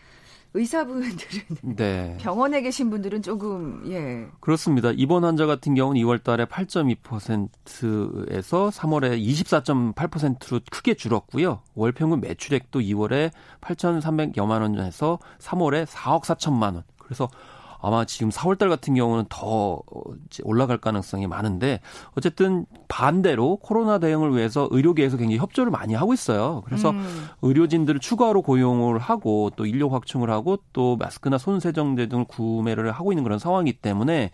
의사분들은 0.55 1.17
네. 1.77 2.17
병원에 2.21 2.63
계신 2.63 2.89
분들은 2.91 3.23
조금 3.23 3.83
예 3.91 4.27
그렇습니다. 4.41 4.91
입원 4.93 5.25
환자 5.25 5.47
같은 5.47 5.75
경우는 5.75 6.01
2월달에 6.01 6.49
8.2%에서 6.49 8.71
3월에 8.71 9.21
24.8%로 9.21 10.61
크게 10.71 10.95
줄었고요. 10.95 11.63
월 11.75 11.93
평균 11.93 12.21
매출액도 12.21 12.81
2월에 12.81 13.31
8,300여만 13.61 14.63
원에서 14.63 15.19
3월에 15.39 15.85
4억 15.87 16.23
4천만 16.23 16.75
원. 16.75 16.83
그래서 16.99 17.29
아마 17.87 18.05
지금 18.05 18.31
4월달 18.31 18.69
같은 18.69 18.97
경우는 18.97 19.27
더 19.29 19.81
올라갈 20.43 20.79
가능성이 20.79 21.29
많은데 21.29 21.79
어쨌든 22.17 22.67
반대로 22.89 23.59
코로나 23.59 24.01
대응을 24.01 24.35
위해서 24.35 24.67
의료계에서 24.73 25.17
굉장히 25.17 25.39
협조를 25.39 25.71
많이 25.71 25.95
하고 25.95 26.13
있어요. 26.13 26.63
그래서 26.65 26.91
음. 26.91 27.29
의료진들을 27.43 28.01
추가로 28.01 28.43
고용을 28.43 28.99
하고 28.99 29.53
또 29.55 29.67
인력 29.67 29.93
확충을 29.93 30.31
하고 30.31 30.59
또 30.73 30.97
마스크나 30.97 31.39
손 31.39 31.61
세정제 31.61 32.09
등을 32.09 32.25
구매를 32.25 32.91
하고 32.91 33.13
있는 33.13 33.23
그런 33.23 33.39
상황이기 33.39 33.79
때문에 33.79 34.33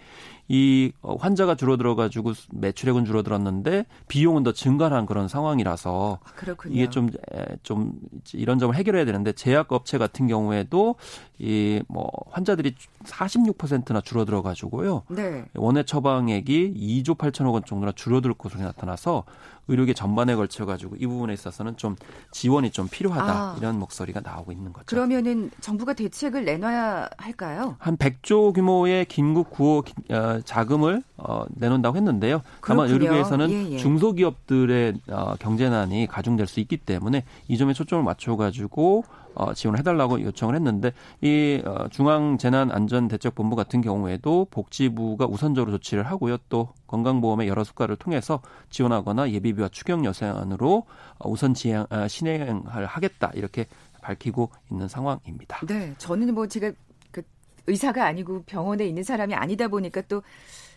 이 0.49 0.93
환자가 1.03 1.55
줄어들어 1.55 1.95
가지고 1.95 2.33
매출액은 2.51 3.05
줄어들었는데 3.05 3.87
비용은 4.09 4.43
더 4.43 4.53
증가한 4.53 5.07
그런 5.07 5.29
상황이라서 5.29 6.19
아, 6.23 6.31
이게 6.69 6.91
좀좀 6.91 7.21
좀 7.63 7.93
이런 8.35 8.59
점을 8.59 8.75
해결해야 8.75 9.05
되는데 9.05 9.33
제약 9.33 9.73
업체 9.73 9.99
같은 9.99 10.27
경우에도 10.27 10.97
이 11.39 11.81
뭐 11.89 12.11
환자들이 12.31 12.75
46%나 13.05 14.01
줄어들어 14.01 14.43
가지고요. 14.43 15.03
네. 15.09 15.45
원예 15.55 15.83
처방액이 15.85 16.75
2조 17.05 17.17
8천억 17.19 17.53
원 17.53 17.65
정도나 17.65 17.93
줄어들 17.93 18.33
것으로 18.35 18.63
나타나서 18.63 19.25
의료계 19.69 19.95
전반에 19.95 20.35
걸쳐 20.35 20.67
가지고 20.67 20.97
이 20.97 21.07
부분에 21.07 21.33
있어서는 21.33 21.77
좀 21.77 21.97
지원이 22.33 22.71
좀 22.71 22.89
필요하다 22.89 23.33
아. 23.33 23.55
이런 23.59 23.79
목소리가 23.79 24.21
나오고 24.21 24.53
있는 24.53 24.73
거죠. 24.73 24.87
그러면은 24.87 25.51
정부가 25.61 25.93
대책을 25.95 26.45
내놔야 26.45 27.11
할까요? 27.17 27.77
한 27.79 27.97
100조 27.97 28.55
규모의 28.55 29.05
긴급 29.05 29.51
구호 29.51 29.85
어, 30.11 30.41
자금을 30.45 31.03
어, 31.17 31.45
내놓는다고 31.51 31.97
했는데요. 31.97 32.43
다만 32.61 32.89
의료계에서는 32.89 33.51
예, 33.51 33.73
예. 33.73 33.77
중소기업들의 33.79 34.95
어, 35.09 35.35
경제난이 35.39 36.07
가중될 36.09 36.47
수 36.47 36.61
있기 36.61 36.79
때문에 36.79 37.25
이 37.49 37.57
점에 37.57 37.73
초점을 37.73 38.03
맞춰 38.05 38.37
가지고 38.37 39.05
어, 39.35 39.55
지원을 39.55 39.79
해달라고 39.81 40.21
요청을 40.23 40.55
했는데 40.55 40.93
이 41.21 41.63
어, 41.65 41.89
중앙재난안전대책본부 41.89 43.57
같은 43.57 43.81
경우에도 43.81 44.47
복지부가 44.51 45.27
우선적으로 45.27 45.73
조치를 45.73 46.05
하고요. 46.05 46.39
또 46.49 46.69
건강보험의 46.87 47.49
여러 47.49 47.65
수가를 47.65 47.97
통해서 47.97 48.41
지원하거나 48.71 49.31
예비비와 49.31 49.69
추경 49.69 50.05
예산으로 50.05 50.85
우선 51.25 51.55
지행, 51.55 51.87
아, 51.91 52.09
신행을 52.09 52.87
하겠다 52.87 53.31
이렇게 53.35 53.67
밝히고 54.03 54.51
있는 54.71 54.89
상황입니다. 54.89 55.61
네, 55.67 55.95
저는 55.99 56.35
뭐 56.35 56.47
제가 56.47 56.73
그 57.11 57.23
의사가 57.67 58.05
아니고 58.05 58.43
병원에 58.45 58.85
있는 58.87 59.03
사람이 59.03 59.35
아니다 59.35 59.69
보니까 59.69 60.03
또 60.03 60.23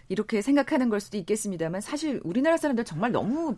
이렇게 0.07 0.41
생각하는 0.41 0.89
걸 0.89 0.99
수도 0.99 1.17
있겠습니다만 1.17 1.81
사실 1.81 2.21
우리나라 2.23 2.57
사람들 2.57 2.85
정말 2.85 3.11
너무 3.11 3.57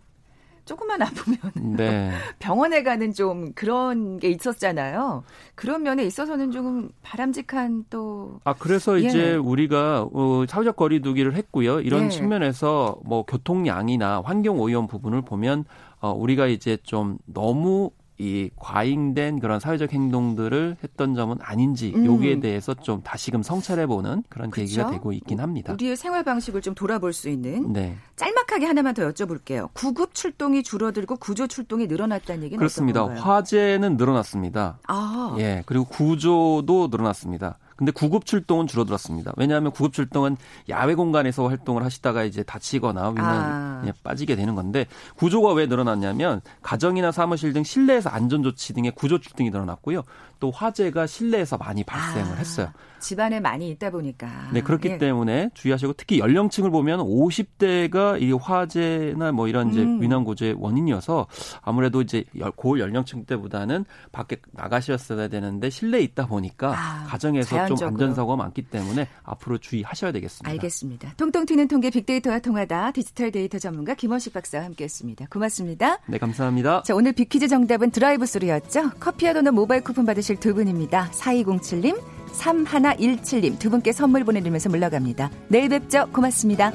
조금만 0.67 1.01
아프면 1.01 1.39
네. 1.77 2.11
병원에 2.37 2.83
가는 2.83 3.11
좀 3.13 3.53
그런 3.53 4.19
게 4.19 4.29
있었잖아요. 4.29 5.23
그런 5.55 5.81
면에 5.81 6.03
있어서는 6.03 6.51
조금 6.51 6.89
바람직한 7.01 7.85
또. 7.89 8.39
아 8.43 8.53
그래서 8.53 9.01
예. 9.01 9.07
이제 9.07 9.35
우리가 9.35 10.07
어, 10.13 10.43
사회적 10.47 10.75
거리두기를 10.75 11.35
했고요. 11.35 11.79
이런 11.79 12.05
예. 12.05 12.09
측면에서 12.09 12.99
뭐 13.03 13.23
교통량이나 13.23 14.21
환경 14.25 14.59
오염 14.59 14.87
부분을 14.87 15.21
보면 15.23 15.65
어, 15.99 16.11
우리가 16.11 16.47
이제 16.47 16.77
좀 16.83 17.17
너무 17.25 17.91
이 18.19 18.49
과잉된 18.55 19.39
그런 19.39 19.59
사회적 19.59 19.93
행동들을 19.93 20.77
했던 20.83 21.13
점은 21.13 21.37
아닌지 21.39 21.93
음. 21.95 22.05
여기에 22.05 22.39
대해서 22.39 22.73
좀 22.73 23.01
다시금 23.03 23.43
성찰해보는 23.43 24.23
그런 24.27 24.49
그쵸? 24.49 24.61
계기가 24.61 24.89
되고 24.89 25.13
있긴 25.13 25.39
합니다. 25.39 25.73
우리의 25.73 25.95
생활 25.95 26.23
방식을 26.23 26.61
좀 26.61 26.73
돌아볼 26.73 27.13
수 27.13 27.29
있는 27.29 27.73
네. 27.73 27.95
짤막하게 28.15 28.65
하나만 28.65 28.95
더 28.95 29.07
여쭤볼게요. 29.07 29.69
구급 29.73 30.15
출동이 30.15 30.63
줄어들고 30.63 31.17
구조 31.17 31.45
출동이 31.45 31.85
늘어났다는 31.85 32.43
얘기는 32.43 32.57
그렇습니다. 32.57 33.05
화재는 33.05 33.97
늘어났습니다. 33.97 34.79
아. 34.87 35.35
예, 35.37 35.61
그리고 35.67 35.85
구조도 35.85 36.87
늘어났습니다. 36.89 37.59
근데 37.77 37.91
구급 37.91 38.25
출동은 38.25 38.67
줄어들었습니다. 38.67 39.33
왜냐하면 39.37 39.71
구급 39.71 39.93
출동은 39.93 40.35
야외 40.67 40.95
공간에서 40.95 41.47
활동을 41.47 41.85
하시다가 41.85 42.23
이제 42.23 42.43
다치거나 42.43 43.09
위나 43.11 43.83
아. 43.85 43.91
빠지게 44.03 44.35
되는 44.35 44.55
건데 44.55 44.87
구조가 45.15 45.53
왜 45.53 45.67
늘어났냐면 45.67 46.41
가정이나 46.63 47.11
사무실 47.11 47.53
등 47.53 47.63
실내에서 47.63 48.09
안전 48.09 48.41
조치 48.43 48.73
등의 48.73 48.91
구조 48.91 49.19
출동이 49.19 49.51
늘어났고요. 49.51 50.03
또 50.39 50.51
화재가 50.51 51.07
실내에서 51.07 51.57
많이 51.57 51.83
발생을 51.83 52.33
아, 52.33 52.35
했어요. 52.35 52.71
집안에 52.99 53.39
많이 53.39 53.69
있다 53.69 53.89
보니까. 53.91 54.49
네, 54.53 54.61
그렇기 54.61 54.89
예. 54.89 54.97
때문에 54.97 55.49
주의하시고 55.53 55.93
특히 55.93 56.19
연령층을 56.19 56.69
보면 56.71 56.99
50대가 56.99 58.21
이 58.21 58.31
화재나 58.31 59.31
뭐 59.31 59.47
이런 59.47 59.71
이제 59.71 59.81
음. 59.81 60.01
위난 60.01 60.23
고조의 60.23 60.55
원인이어서 60.59 61.27
아무래도 61.61 62.01
이제 62.01 62.23
고을 62.55 62.79
연령층 62.79 63.25
때보다는 63.25 63.85
밖에 64.11 64.37
나가셨어야 64.51 65.27
되는데 65.27 65.69
실내에 65.69 66.01
있다 66.01 66.27
보니까 66.27 66.73
아, 66.75 67.05
가정에서 67.07 67.49
자연적으로. 67.49 67.77
좀 67.77 67.87
안전사고가 67.89 68.35
많기 68.35 68.61
때문에 68.63 69.07
앞으로 69.23 69.57
주의하셔야 69.57 70.11
되겠습니다. 70.11 70.49
알겠습니다. 70.49 71.13
통통 71.17 71.45
튀는 71.45 71.67
통계 71.67 71.89
빅데이터와 71.89 72.39
통하다 72.39 72.91
디지털 72.91 73.31
데이터 73.31 73.59
전문가 73.59 73.93
김원식 73.93 74.33
박사와 74.33 74.65
함께했습니다. 74.65 75.27
고맙습니다. 75.29 75.99
네, 76.07 76.17
감사합니다. 76.17 76.83
자, 76.83 76.95
오늘 76.95 77.13
빅퀴즈 77.13 77.47
정답은 77.47 77.91
드라이브 77.91 78.25
스루였죠. 78.25 78.91
커피와 78.99 79.33
도넛 79.33 79.53
모바일 79.53 79.83
쿠폰 79.83 80.05
받으실 80.05 80.37
두 80.37 80.53
분입니다. 80.53 81.09
4207님, 81.11 81.99
3117님 82.37 83.59
두 83.59 83.69
분께 83.69 83.91
선물 83.91 84.23
보내드리면서 84.23 84.69
물러갑니다. 84.69 85.29
내일 85.49 85.69
뵙죠. 85.69 86.07
고맙습니다. 86.13 86.71